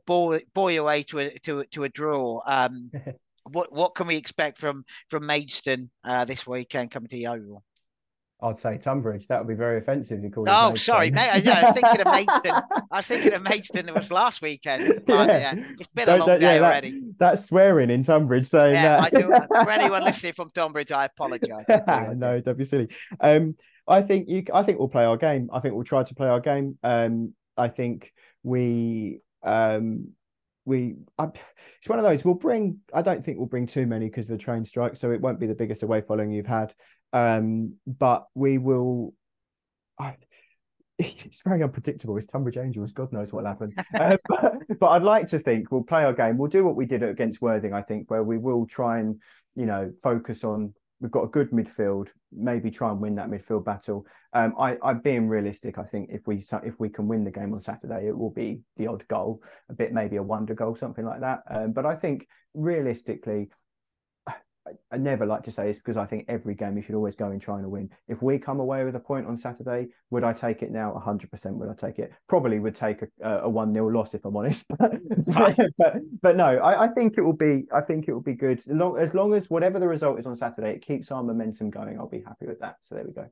ball, 0.05 0.39
ball 0.53 0.71
your 0.71 0.83
way 0.83 1.03
to 1.03 1.19
a 1.19 1.29
to, 1.39 1.63
to 1.71 1.83
a 1.83 1.89
draw. 1.89 2.41
Um, 2.45 2.91
what 3.51 3.71
what 3.71 3.95
can 3.95 4.07
we 4.07 4.15
expect 4.15 4.57
from 4.57 4.83
from 5.09 5.25
Maidstone 5.25 5.89
uh, 6.03 6.25
this 6.25 6.45
weekend 6.45 6.91
coming 6.91 7.09
to 7.09 7.15
the 7.15 7.27
Oval? 7.27 7.63
I'd 8.41 8.59
say 8.59 8.77
Tonbridge. 8.77 9.27
That 9.27 9.39
would 9.39 9.49
be 9.49 9.53
very 9.55 9.79
offensive. 9.79 10.23
You 10.23 10.29
call 10.29 10.45
it. 10.45 10.51
Oh, 10.53 10.73
sorry, 10.73 11.11
mate. 11.11 11.45
I, 11.45 11.59
I, 11.59 11.63
was 11.63 11.73
thinking 11.73 11.99
of 11.99 12.07
Maidstone. 12.13 12.61
I 12.89 12.95
was 12.95 13.07
thinking 13.07 13.33
of 13.33 13.41
Maidstone. 13.41 13.89
It 13.89 13.93
was 13.93 14.11
last 14.11 14.41
weekend. 14.41 15.01
yeah. 15.07 15.25
yeah. 15.25 15.53
It's 15.77 15.89
been 15.89 16.07
a 16.07 16.17
long 16.17 16.39
day 16.39 16.55
yeah, 16.55 16.65
already. 16.65 17.01
That's 17.17 17.45
swearing 17.45 17.89
in 17.89 18.03
Tonbridge 18.03 18.47
saying 18.47 18.75
Yeah, 18.75 19.01
I 19.01 19.09
that. 19.09 19.21
do. 19.21 19.33
uh, 19.33 19.45
For 19.63 19.69
anyone 19.69 20.03
listening 20.05 20.33
from 20.33 20.51
Tonbridge, 20.51 20.91
I 20.91 21.05
apologise. 21.05 21.65
no, 21.67 22.39
don't 22.39 22.57
be 22.57 22.63
silly. 22.63 22.87
Um, 23.19 23.55
I 23.87 24.01
think 24.03 24.29
you. 24.29 24.43
I 24.53 24.63
think 24.63 24.79
we'll 24.79 24.87
play 24.87 25.03
our 25.03 25.17
game. 25.17 25.49
I 25.51 25.59
think 25.59 25.73
we'll 25.73 25.83
try 25.83 26.03
to 26.03 26.15
play 26.15 26.29
our 26.29 26.39
game. 26.39 26.77
Um, 26.83 27.33
I 27.57 27.67
think 27.67 28.13
we. 28.43 29.19
Um, 29.43 30.09
we. 30.63 30.95
I, 31.17 31.25
it's 31.79 31.89
one 31.89 31.99
of 31.99 32.05
those. 32.05 32.23
We'll 32.23 32.35
bring. 32.35 32.79
I 32.93 33.01
don't 33.01 33.25
think 33.25 33.37
we'll 33.37 33.47
bring 33.47 33.67
too 33.67 33.85
many 33.85 34.07
because 34.07 34.25
of 34.25 34.31
the 34.31 34.37
train 34.37 34.63
strike, 34.63 34.95
so 34.95 35.11
it 35.11 35.19
won't 35.19 35.39
be 35.39 35.47
the 35.47 35.55
biggest 35.55 35.83
away 35.83 36.01
following 36.01 36.31
you've 36.31 36.45
had. 36.45 36.73
Um, 37.13 37.75
but 37.85 38.27
we 38.35 38.57
will. 38.57 39.13
I, 39.97 40.15
it's 40.99 41.41
very 41.43 41.63
unpredictable. 41.63 42.17
It's 42.17 42.27
Tonbridge 42.27 42.57
Angels. 42.57 42.91
God 42.91 43.11
knows 43.13 43.31
what'll 43.31 43.49
happen. 43.49 43.73
uh, 43.95 44.17
but, 44.27 44.53
but 44.79 44.87
I'd 44.87 45.03
like 45.03 45.27
to 45.29 45.39
think 45.39 45.71
we'll 45.71 45.83
play 45.83 46.03
our 46.03 46.13
game. 46.13 46.37
We'll 46.37 46.49
do 46.49 46.65
what 46.65 46.75
we 46.75 46.85
did 46.85 47.03
against 47.03 47.41
Worthing. 47.41 47.73
I 47.73 47.81
think 47.81 48.09
where 48.11 48.23
we 48.23 48.37
will 48.37 48.65
try 48.65 48.99
and 48.99 49.19
you 49.55 49.65
know 49.65 49.91
focus 50.03 50.43
on. 50.43 50.73
We've 51.01 51.11
got 51.11 51.23
a 51.23 51.27
good 51.27 51.51
midfield. 51.51 52.07
Maybe 52.31 52.69
try 52.69 52.91
and 52.91 52.99
win 52.99 53.15
that 53.15 53.29
midfield 53.29 53.63
battle. 53.63 54.05
Um, 54.33 54.53
I, 54.59 54.75
I'm 54.83 54.99
being 54.99 55.29
realistic. 55.29 55.77
I 55.77 55.83
think 55.83 56.09
if 56.11 56.21
we 56.27 56.45
if 56.63 56.77
we 56.77 56.89
can 56.89 57.07
win 57.07 57.23
the 57.23 57.31
game 57.31 57.53
on 57.53 57.61
Saturday, 57.61 58.07
it 58.07 58.17
will 58.17 58.31
be 58.31 58.59
the 58.75 58.87
odd 58.87 59.07
goal, 59.07 59.41
a 59.69 59.73
bit 59.73 59.93
maybe 59.93 60.17
a 60.17 60.23
wonder 60.23 60.53
goal, 60.53 60.75
something 60.75 61.05
like 61.05 61.21
that. 61.21 61.43
Um, 61.49 61.71
but 61.71 61.85
I 61.85 61.95
think 61.95 62.27
realistically, 62.53 63.49
I 64.91 64.97
never 64.97 65.25
like 65.25 65.43
to 65.43 65.51
say 65.51 65.67
this 65.67 65.77
because 65.77 65.97
I 65.97 66.05
think 66.05 66.25
every 66.27 66.55
game 66.55 66.77
you 66.77 66.83
should 66.83 66.95
always 66.95 67.15
go 67.15 67.31
in 67.31 67.39
trying 67.39 67.63
to 67.63 67.69
win. 67.69 67.89
If 68.07 68.21
we 68.21 68.37
come 68.37 68.59
away 68.59 68.83
with 68.83 68.95
a 68.95 68.99
point 68.99 69.27
on 69.27 69.37
Saturday, 69.37 69.87
would 70.09 70.23
I 70.23 70.33
take 70.33 70.61
it 70.61 70.71
now? 70.71 70.91
100% 71.05 71.51
would 71.53 71.69
I 71.69 71.73
take 71.73 71.99
it? 71.99 72.11
Probably 72.27 72.59
would 72.59 72.75
take 72.75 73.01
a, 73.21 73.39
a 73.39 73.49
1 73.49 73.73
0 73.73 73.87
loss 73.87 74.13
if 74.13 74.25
I'm 74.25 74.35
honest. 74.35 74.65
but, 74.77 75.57
but, 75.77 75.93
but 76.21 76.35
no, 76.35 76.57
I, 76.57 76.85
I, 76.85 76.87
think 76.89 77.17
it 77.17 77.21
will 77.21 77.33
be 77.33 77.65
I 77.73 77.81
think 77.81 78.07
it 78.07 78.13
will 78.13 78.21
be 78.21 78.33
good. 78.33 78.59
As 78.59 78.65
long, 78.67 78.97
as 78.97 79.13
long 79.13 79.33
as 79.33 79.49
whatever 79.49 79.79
the 79.79 79.87
result 79.87 80.19
is 80.19 80.25
on 80.25 80.35
Saturday, 80.35 80.71
it 80.71 80.85
keeps 80.85 81.11
our 81.11 81.23
momentum 81.23 81.69
going, 81.69 81.99
I'll 81.99 82.07
be 82.07 82.23
happy 82.25 82.47
with 82.47 82.59
that. 82.59 82.77
So 82.81 82.95
there 82.95 83.05
we 83.05 83.13
go. 83.13 83.29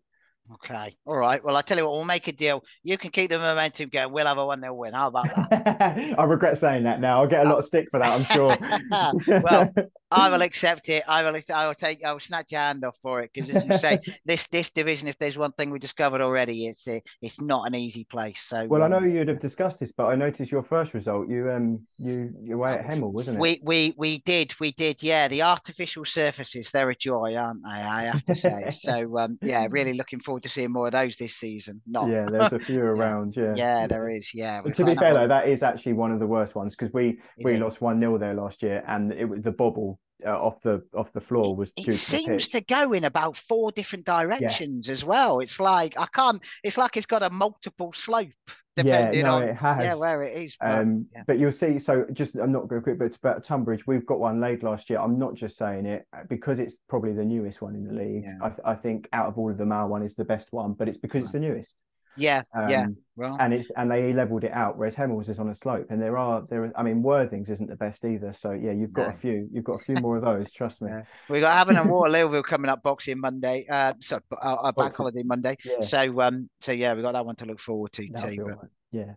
Okay. 0.53 0.95
All 1.05 1.17
right. 1.17 1.43
Well, 1.43 1.57
I 1.57 1.61
tell 1.61 1.77
you 1.77 1.85
what, 1.85 1.93
we'll 1.93 2.05
make 2.05 2.27
a 2.27 2.31
deal. 2.31 2.63
You 2.83 2.97
can 2.97 3.11
keep 3.11 3.29
the 3.29 3.37
momentum 3.37 3.89
going. 3.89 4.11
We'll 4.11 4.25
have 4.25 4.37
a 4.37 4.45
one 4.45 4.61
0 4.61 4.73
win. 4.73 4.93
How 4.93 5.07
about 5.07 5.25
that? 5.35 6.15
I 6.17 6.23
regret 6.23 6.57
saying 6.57 6.83
that 6.83 7.01
now. 7.01 7.21
I'll 7.21 7.27
get 7.27 7.45
a 7.45 7.49
lot 7.49 7.59
of 7.59 7.65
stick 7.65 7.87
for 7.91 7.99
that, 7.99 8.09
I'm 8.09 8.23
sure. 8.25 9.41
well, 9.43 9.73
I 10.11 10.29
will 10.29 10.41
accept 10.41 10.87
it. 10.87 11.03
I 11.07 11.23
will. 11.23 11.39
I 11.53 11.67
will 11.67 11.73
take. 11.73 12.03
I 12.05 12.13
will 12.13 12.21
snatch 12.21 12.53
your 12.53 12.61
hand 12.61 12.85
off 12.85 12.97
for 13.01 13.21
it 13.21 13.31
because, 13.33 13.49
as 13.49 13.65
you 13.65 13.77
say, 13.77 13.99
this 14.25 14.47
this 14.47 14.69
division. 14.69 15.09
If 15.09 15.17
there's 15.17 15.37
one 15.37 15.51
thing 15.51 15.69
we 15.69 15.79
discovered 15.79 16.21
already, 16.21 16.67
it's 16.67 16.87
a, 16.87 17.01
it's 17.21 17.41
not 17.41 17.67
an 17.67 17.75
easy 17.75 18.05
place. 18.05 18.41
So. 18.41 18.65
Well, 18.67 18.83
um, 18.83 18.93
I 18.93 18.99
know 18.99 19.05
you'd 19.05 19.27
have 19.27 19.41
discussed 19.41 19.81
this, 19.81 19.91
but 19.91 20.05
I 20.05 20.15
noticed 20.15 20.49
your 20.49 20.63
first 20.63 20.93
result. 20.93 21.27
You 21.27 21.51
um 21.51 21.81
you 21.97 22.33
you 22.41 22.55
away 22.55 22.71
at 22.71 22.87
Hemel, 22.87 23.11
wasn't 23.11 23.37
it? 23.37 23.41
We 23.41 23.59
we 23.63 23.93
we 23.97 24.19
did 24.19 24.53
we 24.61 24.71
did 24.71 25.03
yeah. 25.03 25.27
The 25.27 25.41
artificial 25.41 26.05
surfaces 26.05 26.71
they're 26.71 26.89
a 26.89 26.95
joy, 26.95 27.35
aren't 27.35 27.63
they? 27.63 27.69
I 27.69 28.03
have 28.03 28.25
to 28.25 28.35
say. 28.35 28.69
so 28.71 29.17
um 29.17 29.37
yeah, 29.41 29.67
really 29.69 29.93
looking 29.93 30.21
forward 30.21 30.36
to 30.41 30.49
seeing 30.49 30.71
more 30.71 30.87
of 30.87 30.91
those 30.91 31.15
this 31.17 31.35
season. 31.35 31.81
Not 31.85 32.09
yeah, 32.09 32.25
there's 32.25 32.53
a 32.53 32.59
few 32.59 32.79
around. 32.83 33.35
Yeah, 33.35 33.53
yeah, 33.55 33.87
there 33.87 34.09
is. 34.09 34.33
Yeah. 34.33 34.61
to 34.61 34.85
be 34.85 34.95
fair 34.95 35.13
though, 35.13 35.27
that 35.27 35.47
is 35.47 35.63
actually 35.63 35.93
one 35.93 36.11
of 36.11 36.19
the 36.19 36.27
worst 36.27 36.55
ones 36.55 36.75
because 36.75 36.93
we 36.93 37.19
we 37.43 37.53
it? 37.53 37.59
lost 37.59 37.81
one 37.81 37.99
0 37.99 38.17
there 38.17 38.33
last 38.33 38.63
year, 38.63 38.83
and 38.87 39.11
it 39.11 39.25
was 39.25 39.41
the 39.41 39.51
bobble 39.51 39.99
uh, 40.25 40.29
off 40.29 40.61
the 40.61 40.83
off 40.95 41.11
the 41.13 41.21
floor 41.21 41.55
was 41.55 41.71
it, 41.77 41.93
seems 41.93 42.47
to 42.49 42.61
go 42.61 42.93
in 42.93 43.03
about 43.03 43.37
four 43.37 43.71
different 43.71 44.05
directions 44.05 44.87
yeah. 44.87 44.93
as 44.93 45.05
well 45.05 45.39
it's 45.39 45.59
like 45.59 45.97
i 45.97 46.07
can't 46.07 46.41
it's 46.63 46.77
like 46.77 46.97
it's 46.97 47.05
got 47.05 47.21
a 47.21 47.29
multiple 47.29 47.93
slope 47.93 48.29
depending 48.75 49.19
yeah, 49.19 49.25
no, 49.25 49.35
on 49.35 49.43
it 49.43 49.55
has. 49.55 49.85
yeah 49.85 49.95
where 49.95 50.23
it 50.23 50.37
is 50.37 50.55
but, 50.59 50.79
um 50.79 51.05
yeah. 51.13 51.23
but 51.27 51.39
you'll 51.39 51.51
see 51.51 51.77
so 51.77 52.05
just 52.13 52.35
i'm 52.35 52.51
not 52.51 52.67
going 52.67 52.81
quick 52.81 52.97
but 52.97 53.05
it's 53.05 53.17
about 53.17 53.43
tonbridge 53.43 53.85
we've 53.85 54.05
got 54.05 54.19
one 54.19 54.39
laid 54.39 54.63
last 54.63 54.89
year 54.89 54.99
i'm 54.99 55.19
not 55.19 55.35
just 55.35 55.57
saying 55.57 55.85
it 55.85 56.05
uh, 56.15 56.21
because 56.29 56.59
it's 56.59 56.75
probably 56.89 57.13
the 57.13 57.25
newest 57.25 57.61
one 57.61 57.75
in 57.75 57.85
the 57.85 57.93
league 57.93 58.23
yeah. 58.23 58.37
I, 58.41 58.49
th- 58.49 58.61
I 58.65 58.75
think 58.75 59.07
out 59.13 59.27
of 59.27 59.37
all 59.37 59.51
of 59.51 59.57
them 59.57 59.71
our 59.71 59.87
one 59.87 60.03
is 60.03 60.15
the 60.15 60.25
best 60.25 60.47
one 60.51 60.73
but 60.73 60.87
it's 60.87 60.97
because 60.97 61.21
right. 61.21 61.23
it's 61.23 61.33
the 61.33 61.39
newest 61.39 61.75
yeah, 62.17 62.41
um, 62.55 62.69
yeah. 62.69 62.87
Well, 63.15 63.37
and 63.39 63.53
it's 63.53 63.71
and 63.75 63.89
they 63.89 64.13
leveled 64.13 64.43
it 64.43 64.51
out, 64.51 64.77
whereas 64.77 64.93
Hemels 64.93 65.27
is 65.29 65.39
on 65.39 65.49
a 65.49 65.55
slope, 65.55 65.87
and 65.89 66.01
there 66.01 66.17
are 66.17 66.43
there. 66.49 66.65
Are, 66.65 66.71
I 66.75 66.83
mean, 66.83 67.01
Worthings 67.01 67.49
isn't 67.49 67.67
the 67.69 67.75
best 67.75 68.05
either. 68.05 68.33
So 68.33 68.51
yeah, 68.51 68.71
you've 68.71 68.93
got 68.93 69.07
No. 69.09 69.13
a 69.15 69.17
few. 69.17 69.49
You've 69.51 69.63
got 69.63 69.75
a 69.81 69.83
few 69.83 69.95
more 69.95 70.17
of 70.17 70.23
those. 70.23 70.51
Trust 70.51 70.81
me. 70.81 70.89
Yeah. 70.91 71.01
we 71.29 71.39
got 71.39 71.57
Havant 71.67 71.81
and 71.81 71.89
Waterlooville 71.91 72.43
coming 72.43 72.69
up 72.69 72.83
boxing 72.83 73.19
Monday. 73.19 73.65
Uh, 73.69 73.93
so 73.99 74.19
uh, 74.31 74.35
uh, 74.55 74.71
bank 74.71 74.95
holiday 74.95 75.23
Monday. 75.23 75.57
Yeah. 75.65 75.81
So 75.81 76.21
um, 76.21 76.49
so 76.61 76.71
yeah, 76.71 76.93
we 76.93 77.01
got 77.01 77.13
that 77.13 77.25
one 77.25 77.35
to 77.37 77.45
look 77.45 77.59
forward 77.59 77.91
to 77.93 78.07
That'll 78.11 78.29
too. 78.29 78.45
but- 78.45 78.57
right. 78.57 78.67
Yeah. 78.91 79.13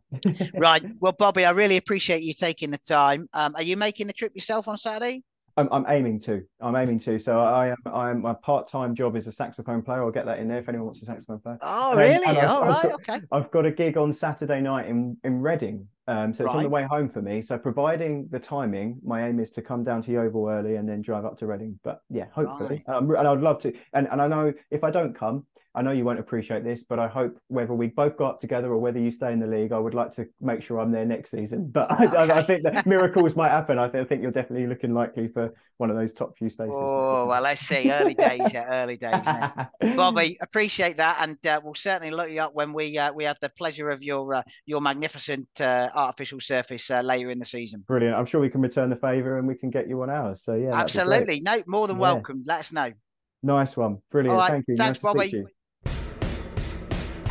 Right. 0.55 0.83
Well, 1.01 1.13
Bobby, 1.13 1.45
I 1.45 1.51
really 1.53 1.77
appreciate 1.77 2.23
you 2.25 2.35
taking 2.35 2.71
the 2.73 2.79
time. 2.79 3.29
Um, 3.33 3.55
are 3.55 3.63
you 3.63 3.77
making 3.77 4.09
the 4.09 4.13
trip 4.13 4.33
yourself 4.35 4.67
on 4.67 4.77
Saturday? 4.79 5.23
I'm, 5.57 5.69
I'm 5.73 5.85
aiming 5.89 6.21
to. 6.21 6.43
I'm 6.61 6.77
aiming 6.77 6.99
to. 7.01 7.19
So 7.19 7.39
I 7.41 7.69
am. 7.69 7.77
I'm. 7.87 8.23
My 8.23 8.35
part-time 8.35 8.95
job 8.95 9.17
is 9.17 9.27
a 9.27 9.33
saxophone 9.33 9.83
player. 9.83 10.03
I'll 10.03 10.11
get 10.11 10.27
that 10.27 10.39
in 10.39 10.49
there 10.49 10.59
if 10.59 10.69
anyone 10.69 10.87
wants 10.87 11.03
a 11.03 11.07
saxophone 11.07 11.41
player. 11.41 11.59
Oh, 11.63 11.93
Um, 11.93 11.99
really? 11.99 12.25
and 12.27 12.39
I've- 12.39 12.47
All 12.47 12.65
I've 12.65 12.83
got- 12.83 12.93
Okay. 12.95 13.21
I've 13.33 13.51
got 13.51 13.67
a 13.67 13.71
gig 13.71 13.97
on 13.97 14.13
Saturday 14.13 14.61
night 14.61 14.87
in 14.89 15.17
in 15.25 15.41
Reading. 15.41 15.87
Um, 16.07 16.33
so 16.35 16.45
it's 16.45 16.51
on 16.53 16.63
the 16.65 16.69
way 16.69 16.83
home 16.85 17.09
for 17.09 17.23
me. 17.23 17.41
So 17.41 17.57
providing 17.57 18.27
the 18.31 18.39
timing, 18.41 18.99
my 19.05 19.29
aim 19.29 19.39
is 19.39 19.51
to 19.53 19.63
come 19.63 19.85
down 19.85 20.03
to 20.03 20.11
Yeovil 20.11 20.49
early 20.49 20.75
and 20.77 20.89
then 20.89 21.03
drive 21.03 21.25
up 21.25 21.39
to 21.39 21.47
Reading. 21.47 21.79
But 21.85 22.01
yeah, 22.11 22.27
hopefully, 22.33 22.83
um, 22.89 23.09
and 23.15 23.29
I'd 23.29 23.41
love 23.41 23.61
to. 23.63 23.73
And 23.93 24.09
and 24.11 24.21
I 24.21 24.27
know 24.27 24.53
if 24.71 24.83
I 24.83 24.91
don't 24.91 25.15
come, 25.15 25.47
I 25.73 25.83
know 25.83 25.93
you 25.93 26.05
won't 26.05 26.19
appreciate 26.19 26.65
this, 26.65 26.83
but 26.83 26.99
I 26.99 27.07
hope 27.07 27.39
whether 27.47 27.73
we 27.73 27.87
both 27.87 28.17
go 28.17 28.27
up 28.27 28.41
together 28.41 28.69
or 28.69 28.79
whether 28.79 28.99
you 28.99 29.13
stay 29.13 29.33
in 29.33 29.39
the 29.39 29.47
league, 29.47 29.71
I 29.71 29.79
would 29.79 29.95
like 29.95 30.13
to 30.17 30.27
make 30.41 30.63
sure 30.63 30.81
I'm 30.81 30.91
there 30.91 31.05
next 31.05 31.31
season. 31.31 31.69
But 31.71 31.93
I, 31.93 32.07
I, 32.07 32.39
I 32.39 32.43
think 32.43 32.65
that 32.65 32.87
miracles 32.87 33.37
might 33.37 33.51
happen. 33.51 33.79
I 33.79 33.89
think, 33.89 34.05
I 34.05 34.09
think 34.09 34.23
you're 34.23 34.33
definitely 34.33 34.67
looking 34.67 34.93
likely 34.93 35.29
for 35.29 35.55
one 35.77 35.89
of 35.89 35.97
those 35.97 36.13
top 36.13 36.37
few 36.37 36.51
spaces. 36.51 36.75
Oh 36.75 37.29
well, 37.29 37.41
let's 37.41 37.61
see. 37.61 37.89
Early 37.89 38.15
days, 38.15 38.53
yeah, 38.53 38.83
early 38.83 38.97
days. 38.97 39.25
mate. 39.25 39.95
Bobby, 39.97 40.37
appreciate 40.41 40.97
that, 40.97 41.19
and 41.21 41.39
uh, 41.47 41.61
we'll 41.63 41.75
certainly 41.75 42.11
look 42.11 42.31
you 42.31 42.41
up 42.41 42.53
when 42.53 42.73
we 42.73 42.99
uh, 42.99 43.13
we 43.13 43.23
have 43.23 43.39
the 43.41 43.49
pleasure 43.51 43.91
of 43.91 44.03
your 44.03 44.35
uh, 44.35 44.43
your 44.67 44.81
magnificent 44.81 45.49
uh, 45.61 45.89
artificial 45.95 46.41
surface 46.41 46.91
uh, 46.91 47.01
later 47.01 47.31
in 47.31 47.39
the 47.39 47.45
season. 47.45 47.85
Brilliant. 47.87 48.17
I'm 48.17 48.27
sure 48.27 48.41
we 48.41 48.51
can 48.51 48.61
return 48.61 48.91
the 48.91 48.97
favour 48.97 49.39
and 49.39 49.47
we 49.47 49.55
can 49.55 49.71
get 49.71 49.89
you 49.89 50.03
on 50.03 50.11
ours. 50.11 50.43
So 50.43 50.55
yeah, 50.55 50.71
that'd 50.71 50.87
be 50.89 50.93
great. 50.93 51.03
Absolutely, 51.03 51.41
no, 51.43 51.63
more 51.69 51.87
than 51.87 51.97
Yeah. 51.97 52.15
welcome. 52.15 52.43
Let 52.45 52.59
us 52.59 52.73
know. 52.73 52.93
Nice 53.43 53.77
one. 53.77 53.99
Brilliant. 54.11 54.37
Right, 54.39 54.51
Thank 54.51 54.65
you. 54.69 54.77
thanks, 54.77 55.03
nice 55.03 55.15
Bobby. 55.15 55.45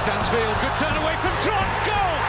Stansfield, 0.00 0.56
good 0.62 0.74
turn 0.78 0.96
away 0.96 1.14
from 1.16 1.30
Trot, 1.42 1.86
goal! 1.86 2.19